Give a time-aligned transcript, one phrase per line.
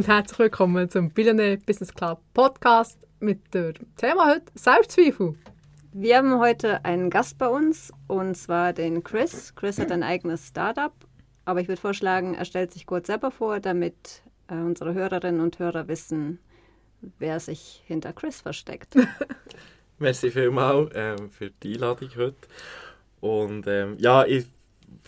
[0.00, 5.34] und herzlich willkommen zum Billionaire Business Club Podcast mit dem Thema heute Selbstzweifel.
[5.92, 9.54] Wir haben heute einen Gast bei uns und zwar den Chris.
[9.54, 10.94] Chris hat ein eigenes Startup,
[11.44, 15.58] aber ich würde vorschlagen, er stellt sich kurz selber vor, damit äh, unsere Hörerinnen und
[15.58, 16.38] Hörer wissen,
[17.18, 18.94] wer sich hinter Chris versteckt.
[19.98, 22.48] Merci vielmals ähm, für die Einladung heute.
[23.20, 24.46] Und ähm, ja, ich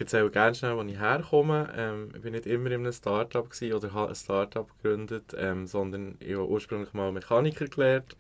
[0.01, 1.73] erzähle gerne schnell, wo ich herkomme.
[1.77, 6.16] Ähm, ich war nicht immer in einem Startup oder habe ein Startup gegründet, ähm, sondern
[6.20, 8.16] ich habe ursprünglich mal Mechaniker gelernt.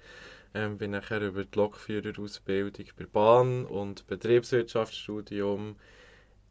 [0.54, 5.76] Ähm, bin nachher über die Lokführerausbildung bei Bahn und Betriebswirtschaftsstudium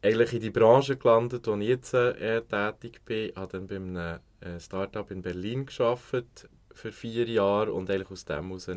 [0.02, 3.30] eigentlich in die Branche gelandet, wo ich jetzt äh, tätig bin.
[3.30, 8.10] Ich habe dann bei einem äh, Startup in Berlin gearbeitet für vier Jahre und eigentlich
[8.10, 8.68] aus dem heraus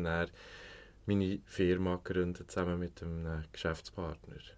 [1.06, 4.55] meine Firma gegründet, zusammen mit einem Geschäftspartner.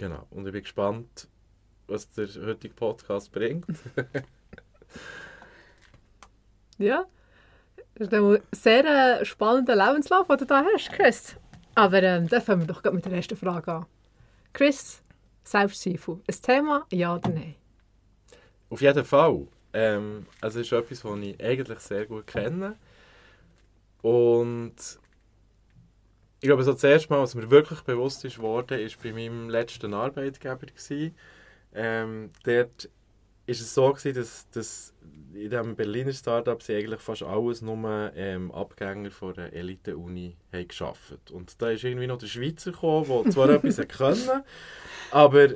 [0.00, 0.26] Genau.
[0.30, 1.28] Und ich bin gespannt,
[1.86, 3.66] was der heutige Podcast bringt.
[6.78, 7.04] ja,
[7.96, 11.36] das ist ein sehr spannender Lebenslauf, den du da hast, Chris.
[11.74, 13.86] Aber ähm, dann fangen wir doch mit der ersten Frage an.
[14.54, 15.02] Chris,
[15.44, 17.56] Selbstzweifel, ein Thema, ja oder nein?
[18.70, 19.48] Auf jeden Fall.
[19.74, 22.76] Ähm, also es ist etwas, das ich eigentlich sehr gut kenne.
[24.00, 24.76] Und
[26.40, 29.50] ich glaube, so das erste Mal, was mir wirklich bewusst ist worden, ist bei meinem
[29.50, 30.66] letzten Arbeitgeber.
[31.74, 32.88] Ähm, dort
[33.46, 34.94] ist es so gewesen, dass, dass
[35.34, 40.68] in diesem Berliner Startup sie eigentlich fast alles nur ähm, Abgänger von der Elite-Uni haben
[40.68, 41.30] geschafft.
[41.30, 44.42] Und da ist irgendwie noch der Schweizer gekommen, der zwar etwas können,
[45.10, 45.48] aber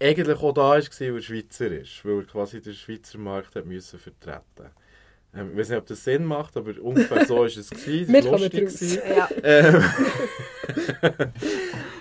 [0.00, 3.66] eigentlich auch da war, weil er Schweizer ist, weil er quasi den Schweizer Markt hat
[3.66, 4.70] müssen vertreten
[5.34, 7.70] ähm, ich weiß nicht, ob das Sinn macht, aber ungefähr so war es.
[7.70, 8.14] Gewesen.
[8.14, 9.00] Es war lustig.
[9.16, 9.28] Ja.
[9.42, 9.84] Ähm,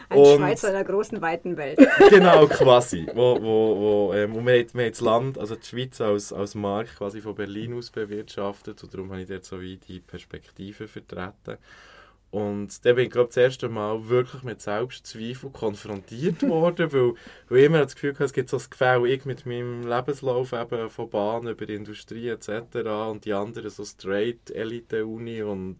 [0.10, 1.80] Ein und, Schweizer einer großen, weiten Welt.
[2.10, 3.06] genau, quasi.
[3.14, 3.78] Wo, wo,
[4.10, 6.98] wo, ähm, und wir, haben, wir haben das Land, also die Schweiz als, als Markt
[6.98, 11.58] quasi von Berlin aus bewirtschaftet und darum habe ich dort so wie die Perspektive vertreten.
[12.32, 17.14] Und dann bin ich, glaube das erste Mal wirklich mit Selbstzweifel konfrontiert worden, weil,
[17.48, 20.54] weil ich immer das Gefühl hatte, es gibt so ein Gefälle, ich mit meinem Lebenslauf
[20.54, 22.52] eben von Bahn über Industrie etc.
[23.10, 25.78] und die anderen so straight Elite-Uni und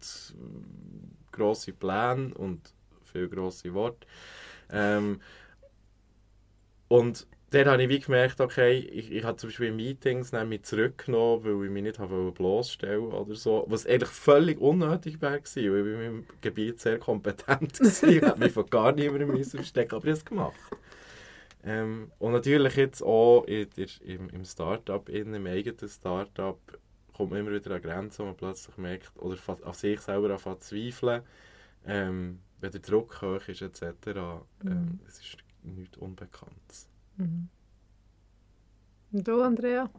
[1.30, 2.74] grosse Pläne und
[3.04, 4.06] viele grosse Worte.
[4.72, 5.20] Ähm,
[6.88, 11.44] und dann habe ich wie gemerkt, okay, ich, ich habe zum Beispiel Meetings mich zurückgenommen,
[11.44, 15.56] weil ich mich nicht habe bloßstellen oder so, was eigentlich völlig unnötig war, weil ich
[15.56, 18.08] in meinem Gebiet sehr kompetent war.
[18.08, 20.60] ich habe mich von gar niemandem verstecken, aber ich habe es gemacht.
[21.64, 26.58] Ähm, und natürlich jetzt auch in der, im, im Start-up, im eigenen Start-up,
[27.12, 30.62] kommt man immer wieder an Grenzen, wo man plötzlich merkt, oder an sich selber anfängt
[30.62, 31.22] zu zweifeln,
[31.84, 33.82] ähm, wenn der Druck hoch ist etc.
[33.84, 35.00] Ähm, mhm.
[35.06, 36.89] Es ist nichts Unbekanntes.
[37.20, 37.48] Mhm.
[39.12, 39.90] Und du, Andrea?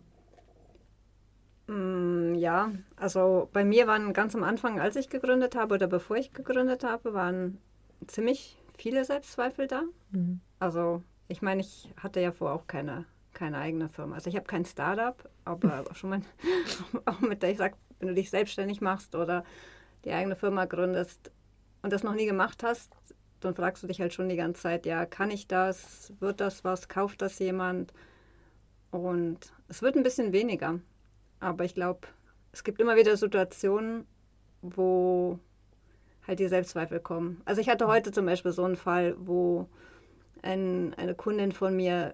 [1.67, 6.17] Mm, ja, also bei mir waren ganz am Anfang, als ich gegründet habe oder bevor
[6.17, 7.57] ich gegründet habe, waren
[8.07, 9.83] ziemlich viele Selbstzweifel da.
[10.11, 10.41] Mhm.
[10.59, 14.15] Also ich meine, ich hatte ja vorher auch keine, keine eigene Firma.
[14.15, 16.21] Also ich habe kein Startup, aber schon mal,
[17.05, 19.43] auch mit der ich sage, wenn du dich selbstständig machst oder
[20.03, 21.31] die eigene Firma gründest
[21.83, 22.91] und das noch nie gemacht hast,
[23.41, 26.13] dann fragst du dich halt schon die ganze Zeit, ja, kann ich das?
[26.19, 26.87] Wird das was?
[26.87, 27.93] Kauft das jemand?
[28.91, 30.79] Und es wird ein bisschen weniger.
[31.39, 32.01] Aber ich glaube,
[32.51, 34.05] es gibt immer wieder Situationen,
[34.61, 35.39] wo
[36.27, 37.41] halt die Selbstzweifel kommen.
[37.45, 39.67] Also ich hatte heute zum Beispiel so einen Fall, wo
[40.43, 42.13] ein, eine Kundin von mir,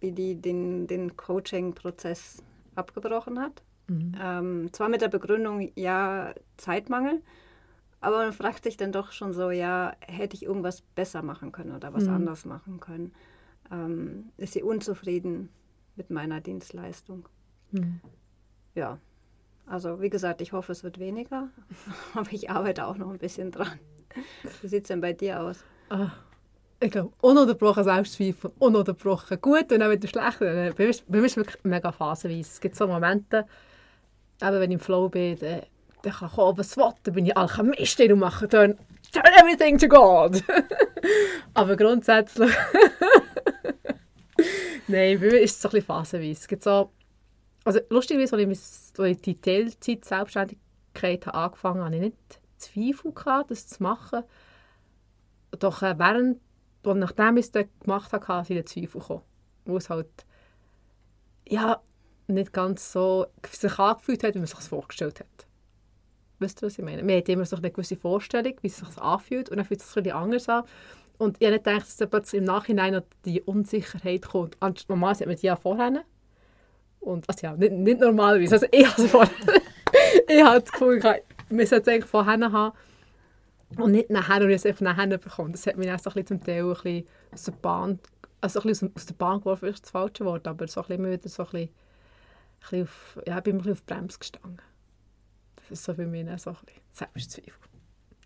[0.00, 2.42] wie die den, den Coaching-Prozess
[2.74, 3.62] abgebrochen hat.
[3.88, 4.12] Mhm.
[4.20, 7.20] Ähm, zwar mit der Begründung, ja, Zeitmangel,
[8.00, 11.74] aber man fragt sich dann doch schon so, ja, hätte ich irgendwas besser machen können
[11.74, 12.14] oder was mhm.
[12.14, 13.12] anders machen können?
[13.70, 15.50] Ähm, ist sie unzufrieden
[15.96, 17.28] mit meiner Dienstleistung?
[17.72, 18.00] Mhm.
[18.74, 18.98] Ja,
[19.66, 21.48] also wie gesagt, ich hoffe, es wird weniger,
[22.14, 23.78] aber ich arbeite auch noch ein bisschen dran.
[24.62, 25.62] Wie sieht es denn bei dir aus?
[25.90, 26.10] Ah,
[26.80, 30.40] ich glaube, ununterbrochen Selbstzweifel, ununterbrochen gut und dann wieder schlecht.
[30.40, 32.40] Bei mir, ist es wirklich mega phasenweise.
[32.40, 33.46] Es gibt so Momente,
[34.42, 35.38] eben wenn ich im Flow bin,
[36.02, 38.78] dann kann kommen, was will, dann bin ich Alchemistin und mache dann
[39.12, 40.42] turn everything to God.
[41.54, 42.50] Aber grundsätzlich...
[44.88, 46.40] Nein, bei mir ist es so ein bisschen phasenweise.
[46.40, 46.90] Es gibt so...
[47.64, 53.66] Also lustigerweise, als ich, ich die Teilzeit-Selbstständigkeit angefangen habe, hatte ich nicht Zweifel, gehabt, das
[53.66, 54.22] zu machen.
[55.58, 56.40] Doch äh, während,
[56.84, 59.22] und nachdem ich es dann gemacht habe, sind Zweifel gekommen.
[59.64, 60.08] Wo es halt...
[61.46, 61.82] Ja,
[62.28, 65.39] nicht ganz so sich angefühlt hat, wie man sich das vorgestellt hat.
[66.40, 67.02] Wisst ihr, was ich meine?
[67.02, 69.86] Man hat immer so eine gewisse Vorstellung, wie es sich anfühlt und dann fühlt es
[69.92, 70.64] sich bisschen anders an.
[71.18, 74.56] Und ich habe nicht gedacht, dass im Nachhinein noch die Unsicherheit kommt.
[74.88, 76.04] Normalerweise hat man die ja vorher.
[77.00, 78.54] Und, also ja, nicht, nicht normalerweise.
[78.54, 79.30] Also ich habe vorher,
[80.28, 81.02] ich habe das Gefühl,
[81.50, 82.76] wir sollten es eigentlich vorher haben
[83.76, 85.52] und nicht nachher und es einfach nachher bekommen.
[85.52, 87.98] Das hat mich auch so zum Teil ein bisschen aus der Bahn,
[88.40, 91.10] also ein bisschen aus der Bahn geworfen, ist das falsche Wort, aber so ein bisschen
[91.10, 94.69] wieder so ein bisschen, ein bisschen auf, ja, ich bin ein bisschen auf Bremse gestanden.
[95.70, 97.68] Das ist so bei mir so ein bisschen Selbstzweifel.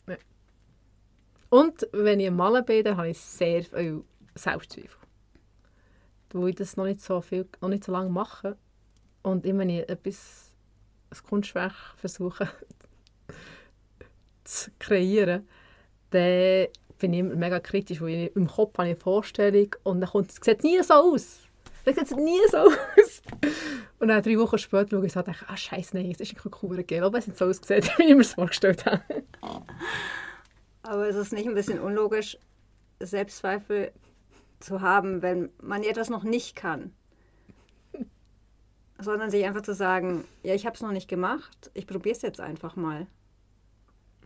[0.08, 0.16] Ja.
[1.50, 4.02] Und wenn ich Malen bin, dann habe ich sehr viel
[4.34, 4.98] Selbstzweifel.
[6.32, 8.56] Weil ich das noch nicht so, viel, noch nicht so lange mache.
[9.22, 10.54] Und immer wenn ich etwas,
[11.10, 12.48] ein Kunstwerk versuche
[14.44, 15.46] zu kreieren,
[16.08, 16.68] dann
[16.98, 20.30] bin ich immer mega kritisch, weil im Kopf habe ich eine Vorstellung und dann kommt,
[20.30, 21.43] es sieht nie so aus.
[21.84, 23.22] Das sieht nie so aus.
[23.98, 26.50] Und dann drei Wochen später schaue ich und denke, ah scheiße, nein, es ist ein
[26.50, 29.02] cooler Gel, aber es nicht so ausgesehen, wie ich mir das vorgestellt habe.
[30.82, 32.38] Aber ist es nicht ein bisschen unlogisch,
[33.00, 33.92] Selbstzweifel
[34.60, 36.92] zu haben, wenn man etwas noch nicht kann?
[38.98, 42.22] Sondern sich einfach zu sagen, ja, ich habe es noch nicht gemacht, ich probiere es
[42.22, 43.06] jetzt einfach mal.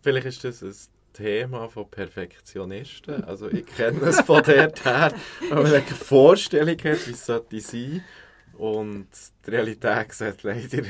[0.02, 0.74] Vielleicht ist das ein
[1.18, 3.24] Thema von Perfektionisten.
[3.24, 5.12] Also ich kenne es von dort her,
[5.48, 8.04] wenn man eine Vorstellung hat, wie es sollte sein
[8.56, 9.06] und
[9.46, 10.84] die Realität sieht leider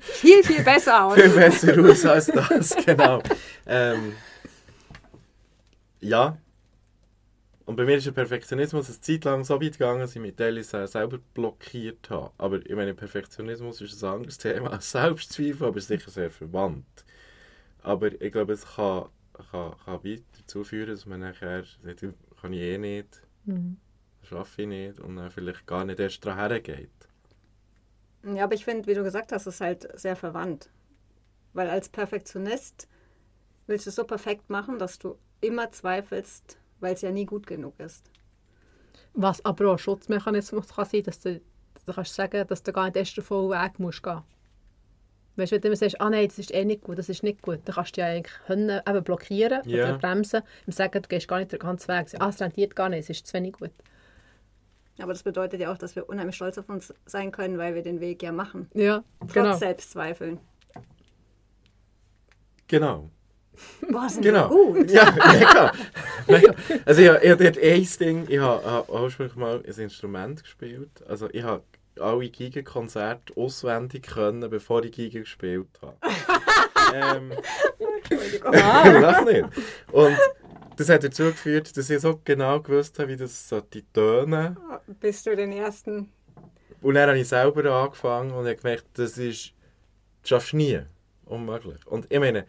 [0.00, 1.14] viel, viel besser aus.
[1.14, 3.22] viel besser aus als das, genau.
[3.66, 4.14] Ähm,
[6.00, 6.36] ja.
[7.64, 10.36] Und bei mir ist der Perfektionismus eine Zeit lang so weit gegangen, dass ich mich
[10.36, 12.30] teilweise selber blockiert habe.
[12.38, 17.04] Aber ich meine, Perfektionismus ist ein anderes Thema als Selbstzweifel, aber sicher sehr verwandt.
[17.82, 19.06] Aber ich glaube, es kann,
[19.50, 22.04] kann, kann weiter dazu führen, dass man nachher sagt,
[22.40, 23.76] kann ich eh nicht, mhm.
[24.22, 26.90] schaffe ich nicht und dann vielleicht gar nicht erst daran hergeht.
[28.24, 30.70] Ja, aber ich finde, wie du gesagt hast, ist halt sehr verwandt.
[31.52, 32.88] Weil als Perfektionist
[33.66, 37.46] willst du es so perfekt machen, dass du immer zweifelst, weil es ja nie gut
[37.46, 38.10] genug ist.
[39.14, 41.40] Was aber auch ein Schutzmechanismus kann sein, dass du,
[41.86, 44.22] du kannst sagen, dass du gar nicht erst den vollen Weg musst gehen
[45.36, 47.22] Weißt du, wenn du immer sagst, ah nein, das ist eh nicht gut, das ist
[47.22, 49.88] nicht gut, dann kannst du ja eigentlich können, eben blockieren yeah.
[49.88, 52.06] oder bremsen und sagen, du gehst gar nicht den ganzen Weg.
[52.18, 53.70] Ah, es rentiert gar nicht, es ist zu wenig gut.
[54.98, 57.82] Aber das bedeutet ja auch, dass wir unheimlich stolz auf uns sein können, weil wir
[57.82, 58.70] den Weg ja machen.
[58.72, 59.56] Ja, Trotz genau.
[59.56, 60.40] Selbstzweifeln.
[62.68, 63.10] Genau.
[63.90, 64.48] Boah, sind genau.
[64.48, 64.90] gut.
[64.90, 65.72] Ja, mega.
[66.26, 66.54] mega.
[66.84, 71.04] Also ich, ich, ich ein Ding, ich habe, habe ursprünglich mal ein Instrument gespielt.
[71.08, 71.62] Also ich habe
[72.00, 75.96] alle Giga-Konzerte auswendig können, bevor ich Giga gespielt habe.
[76.94, 77.32] ähm.
[78.52, 79.44] Lach nicht.
[79.92, 80.16] Und
[80.76, 84.56] das hat dazu geführt, dass ich so genau gewusst habe, wie das so die Töne.
[85.00, 86.12] Bis du den ersten.
[86.82, 89.52] Und dann habe ich selber angefangen und habe gemerkt, das ist,
[90.22, 90.80] das schaffst du nie.
[91.24, 91.84] Unmöglich.
[91.86, 92.46] Und ich meine,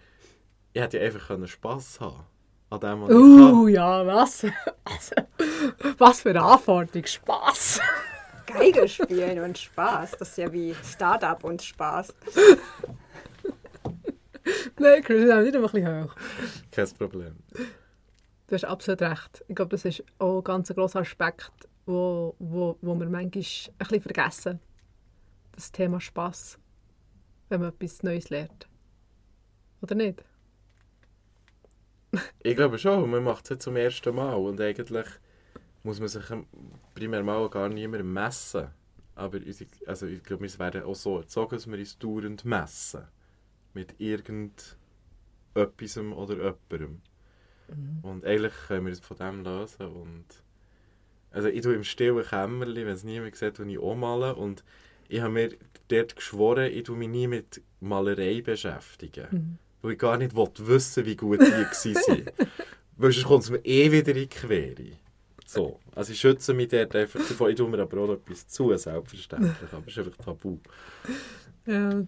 [0.74, 2.26] ich hätte ja einfach können Spass haben
[2.70, 4.46] an dem, was uh, ja, was?
[4.86, 5.16] Also,
[5.98, 7.82] was für eine Anforderung, Spass.
[8.48, 12.14] Geige spielen und Spaß, das ist ja wie Startup und Spaß.
[14.80, 16.16] Nein, Chris, wir nicht ein bisschen hoch.
[16.72, 17.36] Kein Problem.
[18.48, 19.44] Du hast absolut recht.
[19.48, 21.52] Ich glaube, das ist auch ein ganz grosser Aspekt,
[21.86, 24.60] wo, wo, wo wir manchmal ein bisschen vergessen.
[25.52, 26.58] Das Thema Spass,
[27.50, 28.68] wenn man etwas Neues lernt.
[29.82, 30.24] Oder nicht?
[32.44, 35.08] ich glaube schon, man macht es jetzt zum ersten Mal und eigentlich
[35.88, 36.24] muss man sich
[36.94, 38.68] primär mal gar niemandem messen.
[39.16, 39.40] Aber
[39.88, 43.04] also ich glaube, wir werden auch so erzogen, dass wir uns dauernd messen.
[43.74, 44.78] Mit irgendetwas
[45.98, 47.02] oder jemandem.
[47.68, 48.00] Mhm.
[48.04, 49.88] Und eigentlich können wir es von dem lösen.
[49.88, 50.26] Und
[51.32, 54.36] also ich tue im stillen Kämmerchen, wenn es niemand sieht, und ich auch malen.
[54.36, 54.64] Und
[55.10, 55.50] ich habe mir
[55.88, 59.28] dort geschworen, ich tue mich nie mit Malerei beschäftigen.
[59.32, 61.46] Mhm weil ich gar nicht wissen wie gut die
[61.96, 62.26] waren.
[62.98, 64.98] weil sonst kommt es mir eh wieder in die Quere.
[65.48, 65.80] So.
[65.96, 67.50] Also ich schütze mich dort einfach davon.
[67.50, 69.56] Ich tue mir aber auch etwas zu, selbstverständlich.
[69.72, 70.58] Aber es ist einfach tabu.
[71.66, 72.04] Ja.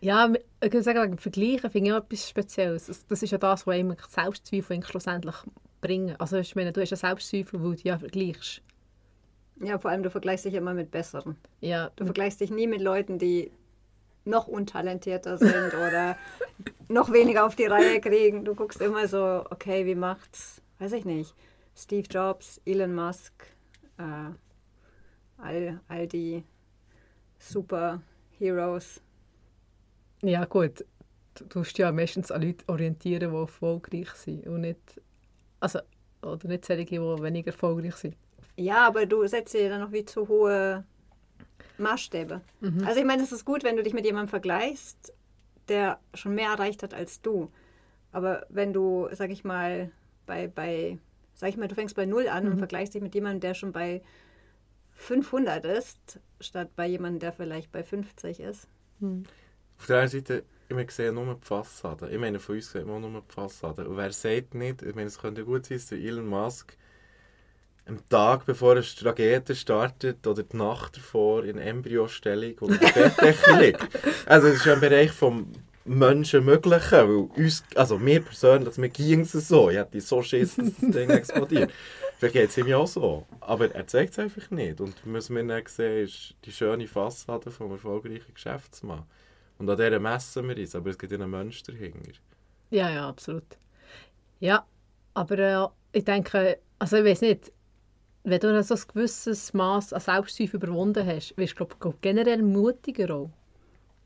[0.00, 3.04] Ja, ich kann sagen, Vergleichen finde ich auch etwas Spezielles.
[3.06, 5.36] Das, ist ja das, was einem Selbstzweifel schlussendlich
[5.82, 6.16] bringen.
[6.18, 8.62] Also ich meine, du hast ja Selbstzweifel, weil du ja vergleichst.
[9.60, 11.36] Ja, vor allem du vergleichst dich immer mit Besseren.
[11.60, 11.90] Ja.
[11.96, 13.52] Du vergleichst dich nie mit Leuten, die
[14.24, 16.16] noch untalentierter sind oder
[16.88, 18.46] noch weniger auf die Reihe kriegen.
[18.46, 21.34] Du guckst immer so, okay, wie macht's, weiß ich nicht,
[21.74, 23.32] Steve Jobs, Elon Musk,
[23.98, 24.30] äh,
[25.38, 26.44] all, all die
[27.38, 29.00] Superheroes.
[30.22, 30.84] Ja gut,
[31.34, 35.00] du tust ja meistens an Leute orientieren, die erfolgreich sind und nicht,
[35.60, 35.80] also,
[36.22, 38.16] oder nicht solche, die weniger erfolgreich sind.
[38.56, 40.84] Ja, aber du setzt dir dann noch wie zu hohe
[41.78, 42.40] Maßstäbe.
[42.60, 42.84] Mhm.
[42.86, 45.12] Also ich meine, es ist gut, wenn du dich mit jemandem vergleichst,
[45.68, 47.50] der schon mehr erreicht hat als du.
[48.12, 49.90] Aber wenn du, sag ich mal,
[50.26, 50.98] bei, bei
[51.34, 52.52] sag ich mal, du fängst bei Null an mhm.
[52.52, 54.02] und vergleichst dich mit jemandem, der schon bei
[54.94, 58.68] 500 ist, statt bei jemandem, der vielleicht bei 50 ist.
[59.00, 59.24] Hm.
[59.78, 62.08] Auf der einen Seite, wir sehen nur die Fassade.
[62.10, 63.88] Ich meine, von uns sieht man nur die Fassade.
[63.88, 66.76] Und wer sagt nicht, ich meine, es könnte gut sein, dass Elon Musk
[67.86, 73.58] am Tag, bevor eine Tragödie startet oder die Nacht davor in Embryostellung oder der Bettdecke
[73.58, 73.88] liegt.
[74.26, 75.50] Also es ist ja im Bereich vom
[75.84, 80.74] Menschenmöglichen, weil uns, also mir persönlich, mir ging es so, ich hätte so Schiss, dass
[80.80, 81.72] das Ding explodiert.
[82.18, 84.80] Vielleicht geht es ihm ja auch so, aber er zeigt es einfach nicht.
[84.80, 89.02] Und was wir dann sehen, ist die schöne Fassade vom erfolgreichen Geschäftsmann.
[89.58, 92.12] Und an dieser messen wir uns, aber es gibt einen Mensch dahinter.
[92.70, 93.58] Ja, ja, absolut.
[94.40, 94.64] Ja,
[95.14, 97.52] aber äh, ich denke, also ich weiß nicht,
[98.24, 103.14] wenn du so ein gewisses Maß an Selbstzweifel überwunden hast, wirst du glaub, generell mutiger
[103.14, 103.30] auch.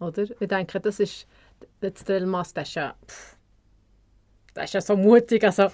[0.01, 0.25] Oder?
[0.41, 1.27] Ich denke, das ist,
[1.81, 3.37] der Elmas, der ist ja, pff,
[4.55, 5.69] der ist ja so mutig, also,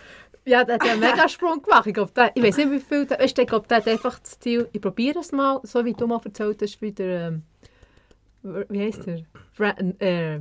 [0.44, 1.86] ja, der hat ja einen Megasprung gemacht.
[1.86, 4.18] Ich, glaub, der, ich weiß nicht, wie viel, der, weißt, ich glaube, der hat einfach
[4.18, 7.42] das Ziel, ich probiere es mal, so wie du mal erzählt hast, wie der, ähm,
[8.42, 9.22] wie heißt der?
[9.56, 10.40] Bra äh,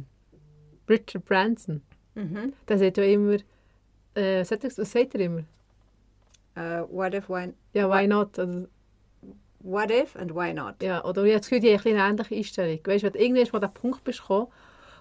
[0.89, 1.81] Richard Branson.
[2.15, 2.53] Mhm.
[2.67, 3.38] Der sagt ja immer,
[4.15, 5.43] äh, was sagt er immer?
[6.58, 7.53] Uh, what if, why...
[7.74, 8.38] Ja, why not?
[8.38, 8.67] Also,
[9.60, 10.81] what if and why not?
[10.81, 12.79] Ja, oder jetzt Gefühl, die eine ähnliche Einstellung.
[12.84, 14.48] Weißt du, wenn du irgendwann mal an den Punkt bist gekommen,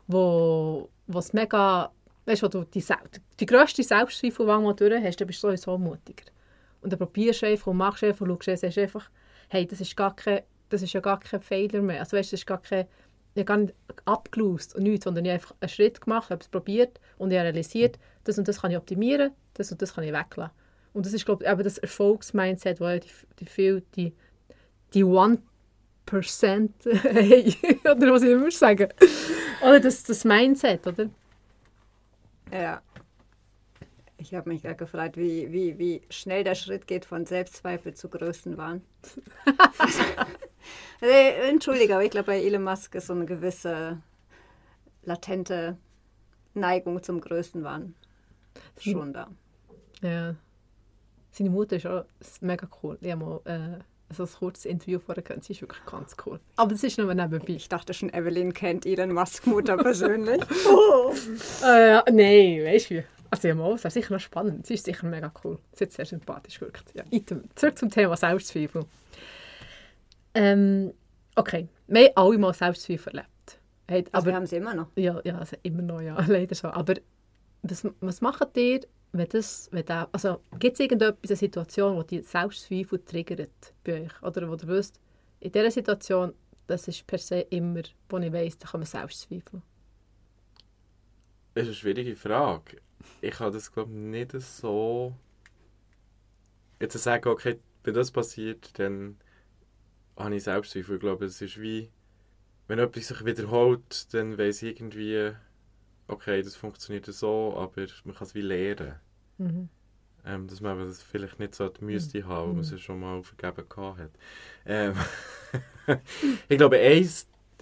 [0.07, 1.91] wo es mega...
[2.27, 2.85] Weißt du, wo du die,
[3.41, 6.27] die grösste Selbstzweifel mal durch hast, dann bist du sowieso mutiger.
[6.83, 9.11] Und dann probierst du einfach und machst einfach und schaust sagst einfach,
[9.49, 12.01] hey, das ist, gar kein, das ist ja gar kein Fehler mehr.
[12.01, 12.87] Also weißt, das ist gar kein...
[13.35, 13.75] Ich gar nicht
[14.07, 17.39] abgelöst und nichts, sondern ich habe einfach einen Schritt gemacht, habe es probiert und ich
[17.39, 20.53] habe realisiert, das und das kann ich optimieren, das und das kann ich weglassen.
[20.93, 23.01] Und das ist, glaube ich, eben das Erfolgsmindset, wo die,
[23.39, 24.15] die die,
[24.93, 25.39] die One
[26.11, 28.89] Percent hey, oder was ich immer sagen.
[29.63, 31.09] Oder das, das Mindset, oder?
[32.53, 32.83] Ja.
[34.19, 38.09] Ich habe mich gerade gefragt, wie, wie, wie schnell der Schritt geht von Selbstzweifel zu
[38.09, 38.83] Größenwahn.
[41.49, 44.03] Entschuldige, aber ich glaube, bei Elon Musk ist so eine gewisse
[45.05, 45.79] latente
[46.55, 47.95] Neigung zum Größenwahn
[48.79, 49.29] schon da.
[50.03, 50.35] Ja.
[51.31, 52.05] Seine Mutter ist auch
[52.41, 52.99] mega cool.
[53.01, 55.45] Ich habe mal äh, so ein kurzes Interview vorher gehört.
[55.45, 56.41] Sie ist wirklich ganz cool.
[56.57, 57.55] Aber das ist nur nebenbei.
[57.55, 60.43] Ich dachte schon, Evelyn kennt ihren Musk-Mutter persönlich.
[60.69, 61.13] oh.
[61.65, 64.67] äh, nein, weißt du Also ja, mal, das wäre sicher noch spannend.
[64.67, 65.59] Sie ist sicher mega cool.
[65.73, 66.93] Sie hat sehr sympathisch gewirkt.
[66.95, 67.05] Ja,
[67.55, 68.85] zurück zum Thema Selbstzweifel.
[70.35, 70.93] Ähm,
[71.37, 73.59] okay, wir haben alle mal Selbstzweifel erlebt.
[73.89, 74.87] Hey, also aber, wir haben sie immer noch?
[74.97, 76.69] Ja, ja also immer noch, ja, leider so.
[76.69, 76.95] Aber
[77.63, 78.81] was, was macht ihr,
[79.13, 84.03] wenn das, wenn da, also gibt es irgendetwas, eine Situation, wo die Selbstzweifel triggert bei
[84.05, 84.23] euch?
[84.23, 85.01] Oder wo du wisst,
[85.41, 86.35] in dieser Situation,
[86.67, 89.63] das ist per se immer, wo ich weiss, da man Selbstzweifel.
[91.55, 92.81] Das ist eine schwierige Frage.
[93.21, 95.15] Ich habe das, glaube ich, nicht so...
[96.81, 99.19] Jetzt zu sagen, okay, wenn das passiert, dann
[100.17, 100.97] habe ich Selbstzweifel.
[100.97, 101.91] Ich glaube, es ist wie,
[102.69, 105.33] wenn etwas sich wiederholt, dann weiß ich irgendwie
[106.11, 108.95] okay, das funktioniert so, aber man kann es wie lernen.
[109.39, 109.69] Mhm.
[110.27, 112.27] Ähm, dass man das vielleicht nicht so müsste mhm.
[112.27, 114.11] haben, weil man es schon mal vergeben hat.
[114.67, 114.95] Ähm,
[116.49, 117.09] ich glaube, ein,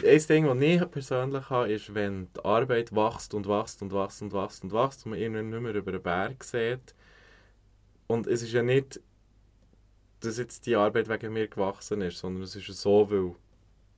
[0.04, 4.22] ein Ding, das ich persönlich habe, ist, wenn die Arbeit wächst und wächst und wächst
[4.22, 6.94] und wächst und wächst und man irgendwann nicht mehr über den Berg sieht.
[8.08, 9.00] Und es ist ja nicht,
[10.20, 13.36] dass jetzt die Arbeit wegen mir gewachsen ist, sondern es ist so, weil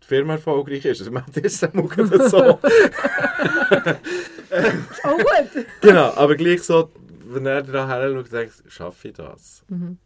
[0.03, 1.01] die Firma erfolgreich ist.
[1.01, 2.61] Also man hat das so.
[5.05, 5.67] oh gut.
[5.81, 6.91] genau, aber gleich so,
[7.25, 9.63] wenn er da her schaut, denkt schaffe ich das?
[9.69, 9.99] Mhm.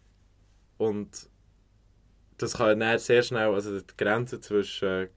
[0.77, 1.29] Und
[2.39, 5.09] das kann dann sehr schnell, also die Grenze zwischen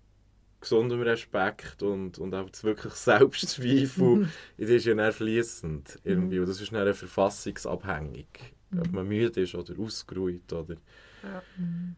[0.59, 4.29] gesundem Respekt und, und auch wirklich Selbstzweifel, mhm.
[4.57, 6.35] das ist ja dann fließend irgendwie.
[6.35, 6.41] Mhm.
[6.43, 8.27] Und das ist dann verfassungsabhängig.
[8.71, 8.79] Mhm.
[8.79, 10.75] Ob man müde ist oder ausgeruht oder...
[11.23, 11.43] Ja.
[11.57, 11.95] Mhm.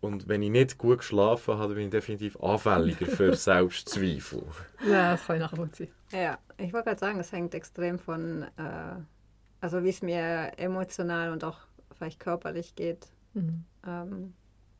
[0.00, 4.42] Und wenn ich nicht gut geschlafen habe, bin ich definitiv anfälliger für Selbstzweifel.
[4.88, 5.90] Ja, das kann ich nachvollziehen.
[6.10, 8.96] Ja, ich wollte gerade sagen, es hängt extrem von, äh,
[9.60, 11.58] also wie es mir emotional und auch
[11.96, 13.08] vielleicht körperlich geht.
[13.34, 13.64] Mhm.
[13.86, 14.34] Ähm,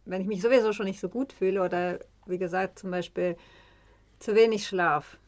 [0.06, 3.36] wenn ich mich sowieso schon nicht so gut fühle oder wie gesagt zum Beispiel
[4.18, 5.18] zu wenig Schlaf,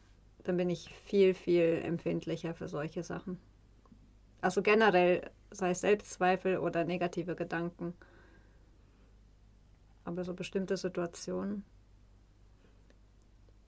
[0.43, 3.39] dann bin ich viel, viel empfindlicher für solche Sachen.
[4.41, 7.93] Also generell, sei es Selbstzweifel oder negative Gedanken.
[10.05, 11.63] Aber so bestimmte Situationen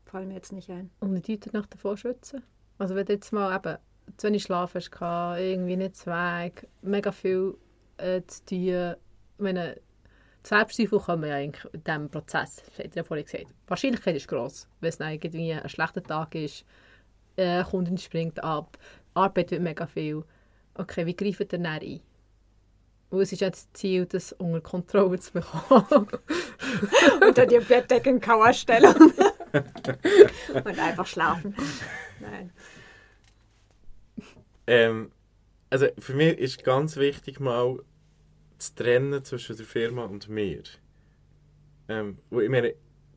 [0.06, 0.90] fallen mir jetzt nicht ein.
[1.00, 2.44] Und die Leute nach davor schützen?
[2.78, 3.78] Also wenn du jetzt mal eben
[4.18, 4.92] zu wenig Schlaf hast,
[5.40, 7.58] irgendwie nicht Zweig, mega viel
[7.98, 8.96] äh, zu tun,
[9.38, 9.80] meine
[10.44, 13.46] Selbstzweifel kommen ja in diesem Prozess, das hat ja vorhin gesagt.
[13.46, 16.66] Die Wahrscheinlichkeit ist gross, wenn es irgendwie ein schlechter Tag ist,
[17.36, 18.78] äh, Kundin springt ab,
[19.14, 20.24] Arbeit wird mega viel.
[20.76, 22.02] Okay, wie greift ihr dann ein?
[23.16, 26.08] Und es ist jetzt das Ziel, das unter Kontrolle zu bekommen.
[27.26, 28.94] Unter die Bettdecken-Kauerstellung.
[30.54, 31.56] Und einfach schlafen.
[32.20, 32.52] Nein.
[34.68, 35.12] Ähm,
[35.70, 37.80] also für mich ist ganz wichtig, mal
[38.58, 40.64] zu trennen zwischen der Firma und mir.
[41.88, 42.74] Ähm, wo ich meine,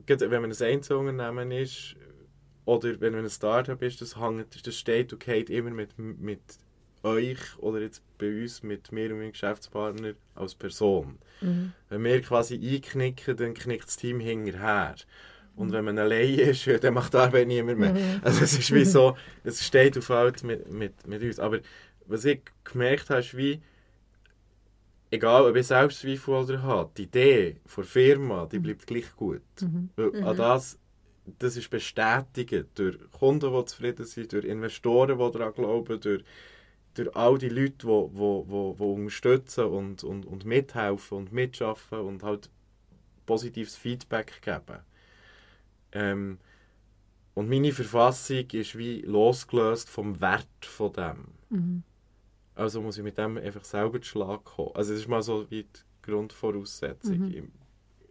[0.06, 1.96] wenn man ein Einzelunternehmen ist
[2.66, 6.40] oder wenn man ein Startup ist, das, hängt, das steht und geht immer mit, mit
[7.08, 11.18] euch oder jetzt bei uns mit mir und meinem Geschäftspartner als Person.
[11.40, 11.72] Mhm.
[11.88, 14.96] Wenn wir quasi einknicken, dann knickt das Team hinterher.
[15.56, 17.92] Und wenn man allein ist, dann macht die Arbeit niemand mehr.
[17.92, 18.20] Mhm.
[18.22, 21.40] Also es ist wie so, es steht auf halt mit, mit, mit uns.
[21.40, 21.58] Aber
[22.06, 23.60] was ich gemerkt habe, ist wie,
[25.10, 29.42] egal ob ich Selbstzweifel oder habe, die Idee der Firma, die bleibt gleich gut.
[29.60, 29.90] Mhm.
[29.96, 30.24] mhm.
[30.24, 30.78] An das,
[31.38, 36.22] das ist bestätigt durch Kunden, die zufrieden sind, durch Investoren, die daran glauben, durch,
[36.98, 42.00] durch all die Leute, die, die, die, die unterstützen und, und, und mithelfen und mitschaffen
[42.00, 42.50] und halt
[43.26, 44.80] positives Feedback geben.
[45.92, 46.38] Ähm,
[47.34, 51.28] und meine Verfassung ist wie losgelöst vom Wert von dem.
[51.50, 51.82] Mhm.
[52.54, 54.72] Also muss ich mit dem einfach selber zu Schlag kommen.
[54.74, 57.18] Also das ist mal so wie die Grundvoraussetzung.
[57.18, 57.52] Mhm.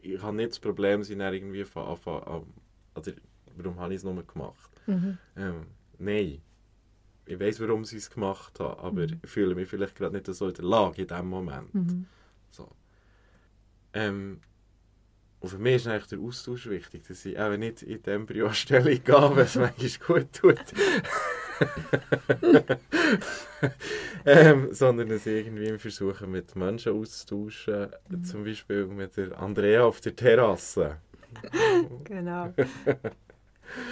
[0.01, 2.44] Ich, ich habe nicht das Problem, sie dann irgendwie von Anfang an...
[2.94, 3.12] Also
[3.58, 4.72] warum habe ich es nur gemacht?
[4.86, 5.17] Mhm.
[5.36, 5.65] Ähm,
[5.98, 6.41] nein.
[7.28, 9.20] Ich weiß, warum sie es gemacht haben, aber mhm.
[9.24, 11.74] ich fühle mich vielleicht gerade nicht so in der Lage in diesem Moment.
[11.74, 12.06] Mhm.
[12.52, 12.70] So.
[13.94, 14.40] Ähm,
[15.40, 18.86] und für mich ist eigentlich der Austausch wichtig, dass ich auch nicht in die Embryostellung
[19.04, 20.60] gehe, wenn es manchmal gut tut.
[24.26, 28.24] ähm, sondern es irgendwie versuchen, mit Menschen auszutauschen, mhm.
[28.24, 30.98] zum Beispiel mit der Andrea auf der Terrasse.
[32.04, 32.54] genau.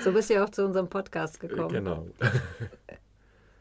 [0.03, 1.69] So bist du ja auch zu unserem Podcast gekommen.
[1.69, 2.07] Genau.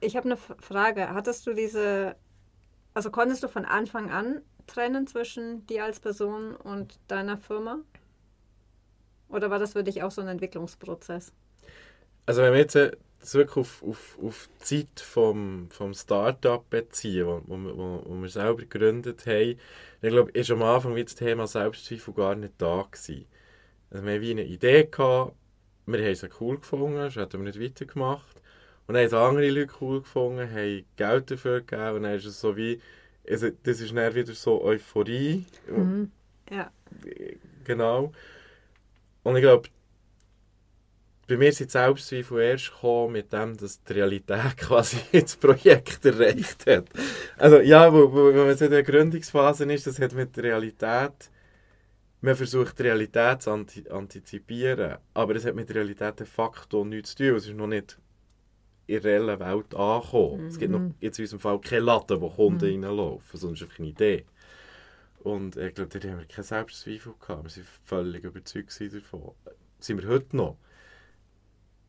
[0.05, 1.15] Ich habe eine Frage.
[1.15, 2.15] Hattest du diese,
[2.93, 7.79] also konntest du von Anfang an trennen zwischen dir als Person und deiner Firma?
[9.29, 11.33] Oder war das für dich auch so ein Entwicklungsprozess?
[12.27, 12.93] Also wenn wir jetzt äh,
[13.33, 18.61] wirklich auf, auf, auf die Zeit vom, vom Start-up beziehen, wo, wo, wo, wir selber
[18.63, 19.59] gegründet haben,
[20.03, 23.27] dann glaube ich, ist am Anfang das Thema Selbstzweifel gar nicht da gewesen.
[23.91, 25.35] Also wir hatten wie eine Idee, gehabt,
[25.87, 28.41] wir haben sie cool gefunden, das hätten wir nicht weitergemacht.
[28.87, 32.41] Und dann haben andere Leute cool gefunden, haben Geld dafür gegeben und dann ist es
[32.41, 32.81] so wie,
[33.29, 35.45] also das ist dann wieder so Euphorie.
[35.69, 36.11] Mhm.
[36.51, 36.71] Ja.
[37.65, 38.13] Genau.
[39.23, 39.69] Und ich glaube,
[41.27, 46.67] bei mir sind Selbstzweifel erst gekommen mit dem, dass die Realität quasi das Projekt erreicht
[46.67, 46.85] hat.
[47.39, 50.45] Also ja, wo, wo, wenn man so in der Gründungsphase ist, das hat mit der
[50.45, 51.31] Realität,
[52.21, 57.15] man versucht die Realität zu antizipieren, aber es hat mit der Realität de facto nichts
[57.15, 57.37] zu tun.
[57.37, 57.99] Es ist noch nicht
[58.87, 60.43] in der reellen Welt angekommen.
[60.43, 60.47] Mhm.
[60.47, 60.95] Es gibt noch mhm.
[61.01, 62.85] jetzt in unserem Fall keine Latte, wo Kunden mhm.
[62.85, 64.25] reinlaufen, es ist einfach eine Idee.
[65.21, 67.57] Und ich glaube, da haben wir keine Selbstzweifel gehabt.
[67.57, 69.33] Wir waren völlig überzeugt davon.
[69.45, 70.59] Das sind wir heute noch.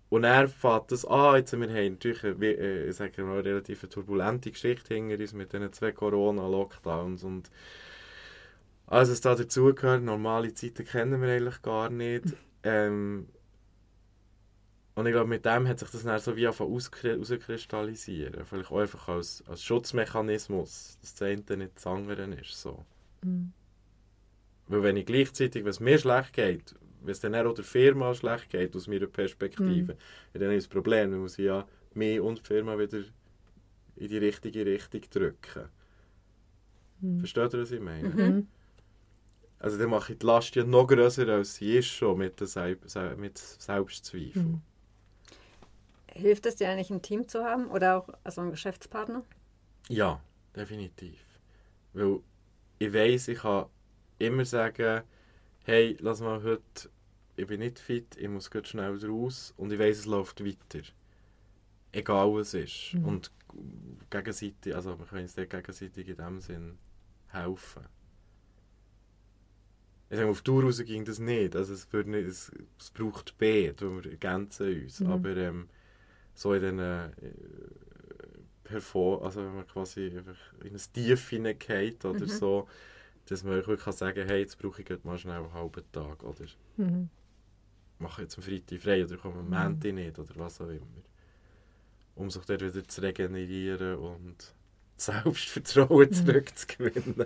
[0.09, 1.35] Und er fährt das an.
[1.35, 5.33] Jetzt, wir haben natürlich eine, äh, ich sage mal, eine relativ turbulente Geschichte hinter uns
[5.33, 7.49] mit diesen zwei Corona-Lockdowns und
[8.87, 10.03] alles, was da dazugehört.
[10.03, 12.25] Normale Zeiten kennen wir eigentlich gar nicht.
[12.63, 13.27] Ähm,
[14.95, 18.45] und ich glaube, mit dem hat sich das dann so wie herauskristallisieren.
[18.45, 22.61] Vielleicht auch einfach als, als Schutzmechanismus, dass das eine nicht das andere ist.
[22.61, 22.85] So.
[23.21, 23.51] Mhm.
[24.67, 28.15] Weil wenn ich gleichzeitig, wenn es mir schlecht geht, wenn es dann auch der Firma
[28.15, 29.93] schlecht geht, aus meiner Perspektive,
[30.33, 30.39] mhm.
[30.39, 32.99] dann ist das Problem, dann muss ich ja mich und die Firma wieder
[33.97, 35.69] in die richtige Richtung drücken.
[37.01, 37.19] Mhm.
[37.19, 38.09] Versteht ihr, was ich meine?
[38.09, 38.47] Mhm.
[39.59, 43.17] Also dann mache ich die Last ja noch größer, als sie ist schon mit, der
[43.17, 44.41] mit Selbstzweifel.
[44.41, 44.61] Mhm.
[46.15, 49.23] Hilft es dir eigentlich, ein Team zu haben oder auch also einen Geschäftspartner?
[49.89, 50.21] Ja,
[50.55, 51.19] definitiv.
[51.93, 52.21] Weil
[52.79, 53.65] ich weiß, ich kann
[54.17, 55.03] immer sagen,
[55.65, 56.89] hey, lass mal heute,
[57.35, 60.87] ich bin nicht fit, ich muss ganz schnell raus und ich weiß, es läuft weiter.
[61.91, 62.93] Egal was es ist.
[62.93, 63.05] Mhm.
[63.05, 63.31] Und
[64.09, 66.77] gegenseitig, also wir können uns gegenseitig in dem Sinn
[67.27, 67.85] helfen.
[70.09, 71.55] Ich sage, auf Tour raus ging das nicht.
[71.55, 74.99] Also es, nicht, es, es braucht Beet, wir ergänzen uns.
[75.01, 75.11] Mhm.
[75.11, 75.69] Aber ähm,
[76.35, 77.09] so in den äh,
[78.69, 82.29] hervor, also wenn man quasi einfach in ein Tief hineingeht oder mhm.
[82.29, 82.67] so,
[83.27, 86.23] dass man wirklich kann sagen kann, hey, jetzt brauche ich mal schnell einen halben Tag
[86.23, 86.45] oder
[86.77, 87.09] mhm.
[87.99, 89.51] mache jetzt am Freitag frei oder komme am mhm.
[89.51, 90.85] Montag nicht oder was auch immer.
[92.15, 94.53] Um sich dann wieder zu regenerieren und
[94.97, 96.13] Selbstvertrauen mhm.
[96.13, 97.25] zurückzugewinnen.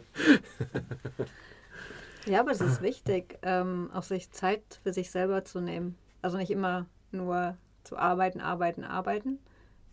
[2.26, 5.96] ja, aber es ist wichtig, ähm, auch sich Zeit für sich selber zu nehmen.
[6.22, 7.58] Also nicht immer nur
[7.90, 9.40] zu arbeiten, arbeiten, arbeiten.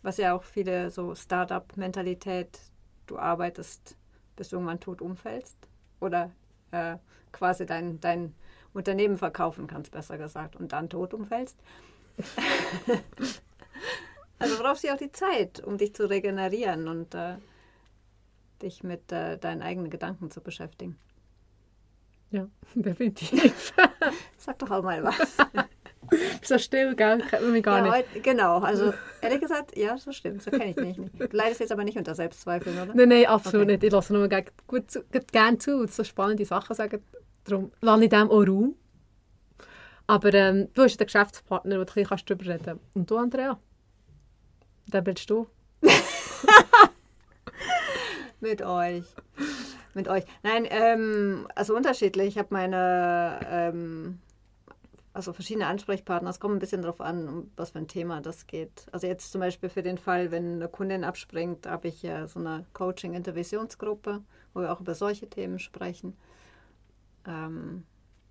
[0.03, 2.59] Was ja auch viele so Startup-Mentalität,
[3.07, 3.97] du arbeitest
[4.37, 5.57] bis du irgendwann tot umfällst
[5.99, 6.31] oder
[6.71, 6.97] äh,
[7.33, 8.33] quasi dein, dein
[8.73, 11.59] Unternehmen verkaufen kannst, besser gesagt, und dann tot umfällst.
[14.39, 17.37] also brauchst du auch die Zeit, um dich zu regenerieren und äh,
[18.61, 20.97] dich mit äh, deinen eigenen Gedanken zu beschäftigen.
[22.29, 23.73] Ja, definitiv.
[24.37, 25.37] Sag doch auch mal was.
[26.41, 27.19] so still, gell?
[27.29, 28.23] Kennt man mich gar ja, nicht.
[28.23, 31.19] Genau, also ehrlich gesagt, ja, so stimmt, so kenne ich mich nicht.
[31.19, 32.93] Du leidest jetzt aber nicht unter Selbstzweifeln, oder?
[32.93, 33.73] Nein, nein, absolut Okay.
[33.73, 33.83] nicht.
[33.83, 37.03] Ich lasse nur gerne, gut zu, gerne zu und so spannende Sachen sagen.
[37.43, 38.75] Darum lasse ich dem auch Raum.
[40.07, 42.83] Aber ähm, du hast den Geschäftspartner, wo du ein bisschen darüber reden kannst.
[42.93, 43.59] Und du, Andrea?
[44.87, 45.47] Der bist du.
[48.39, 49.03] Mit euch.
[49.93, 50.23] Mit euch.
[50.43, 52.27] Nein, ähm, also unterschiedlich.
[52.27, 54.19] Ich habe meine, ähm,
[55.17, 56.29] also verschiedene Ansprechpartner.
[56.29, 58.85] Es kommt ein bisschen darauf an, um was für ein Thema das geht.
[58.91, 62.39] Also jetzt zum Beispiel für den Fall, wenn eine Kundin abspringt, habe ich ja so
[62.39, 64.21] eine Coaching-Intervisionsgruppe,
[64.53, 66.15] wo wir auch über solche Themen sprechen.
[67.25, 67.83] Ähm,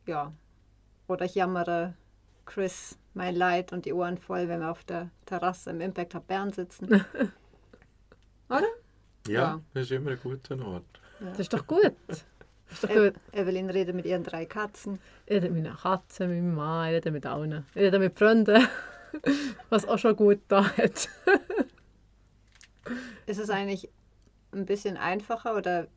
[0.06, 0.32] ja.
[1.08, 1.94] Oder ich jammere
[2.44, 6.28] Chris mein Leid und die Ohren voll, wenn wir auf der Terrasse im Impact Hub
[6.28, 6.86] Bern sitzen.
[8.48, 8.62] Oder?
[9.26, 9.60] Ja, Ja.
[9.74, 10.84] das ist immer ein guter Ort.
[11.18, 11.96] Das ist doch gut.
[12.70, 12.90] Ist doch.
[13.32, 14.98] Evelyn redet mit ihren drei Katzen.
[15.26, 17.64] Ich rede mit meiner Katze, mit meinem Mann, ich rede mit allen.
[17.74, 18.66] Ich rede mit Freunden,
[19.70, 21.08] was auch schon gut da hat.
[23.26, 23.88] Ist es eigentlich
[24.52, 25.88] ein bisschen einfacher oder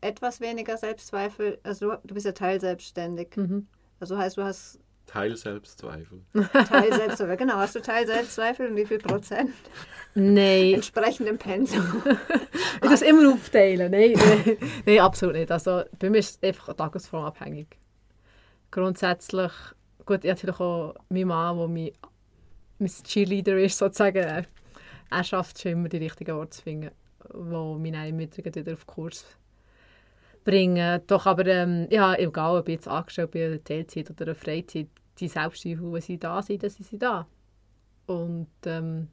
[0.00, 1.58] etwas weniger Selbstzweifel?
[1.62, 3.36] Also du, du bist ja teilselbstständig.
[3.36, 3.66] Mhm.
[4.00, 6.20] Also heißt, du hast Teil Selbstzweifel.
[6.68, 7.36] Teilselbstzweifel.
[7.36, 9.50] genau, hast du Teilselbstzweifel und wie viel Prozent?
[10.14, 12.02] Nein, Entsprechend im Pensum.
[12.04, 13.90] ich das immer aufteilen.
[13.90, 15.50] Nein, nein, nein, absolut nicht.
[15.50, 17.68] Also, bei mir ist es einfach tagesformabhängig.
[18.70, 19.52] Grundsätzlich,
[20.04, 21.90] gut, ich habe natürlich auch meinen Mann, der mein,
[22.78, 24.18] mein Cheerleader ist, sozusagen.
[25.10, 26.90] Er- schafft es schon immer, die richtigen Worte zu finden,
[27.32, 29.24] wo meine Mütter wieder auf Kurs
[30.48, 31.02] bringen.
[31.06, 34.88] Doch aber, ähm, ja, egal, ob ich jetzt angestellt bin, oder Teilzeit oder eine Freizeit,
[35.18, 37.26] die Selbstzweifel, wenn sie da sind, dann sind sie da.
[38.06, 39.08] Und ähm,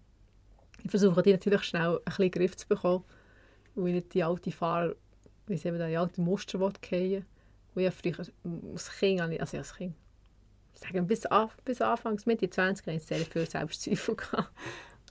[0.82, 3.04] ich versuche die natürlich schnell ein bisschen in den Griff zu bekommen,
[3.76, 4.96] weil ich nicht die alte Fahrer,
[5.48, 7.26] wie sie die alte Muster fallen will.
[7.76, 9.94] ich früher als Kind, also als Kind,
[10.74, 11.24] ich sage, bis,
[11.66, 14.16] bis Anfangs Mitte 20 hatte sehr viel Selbstzweifel.
[14.16, 14.52] gehabt.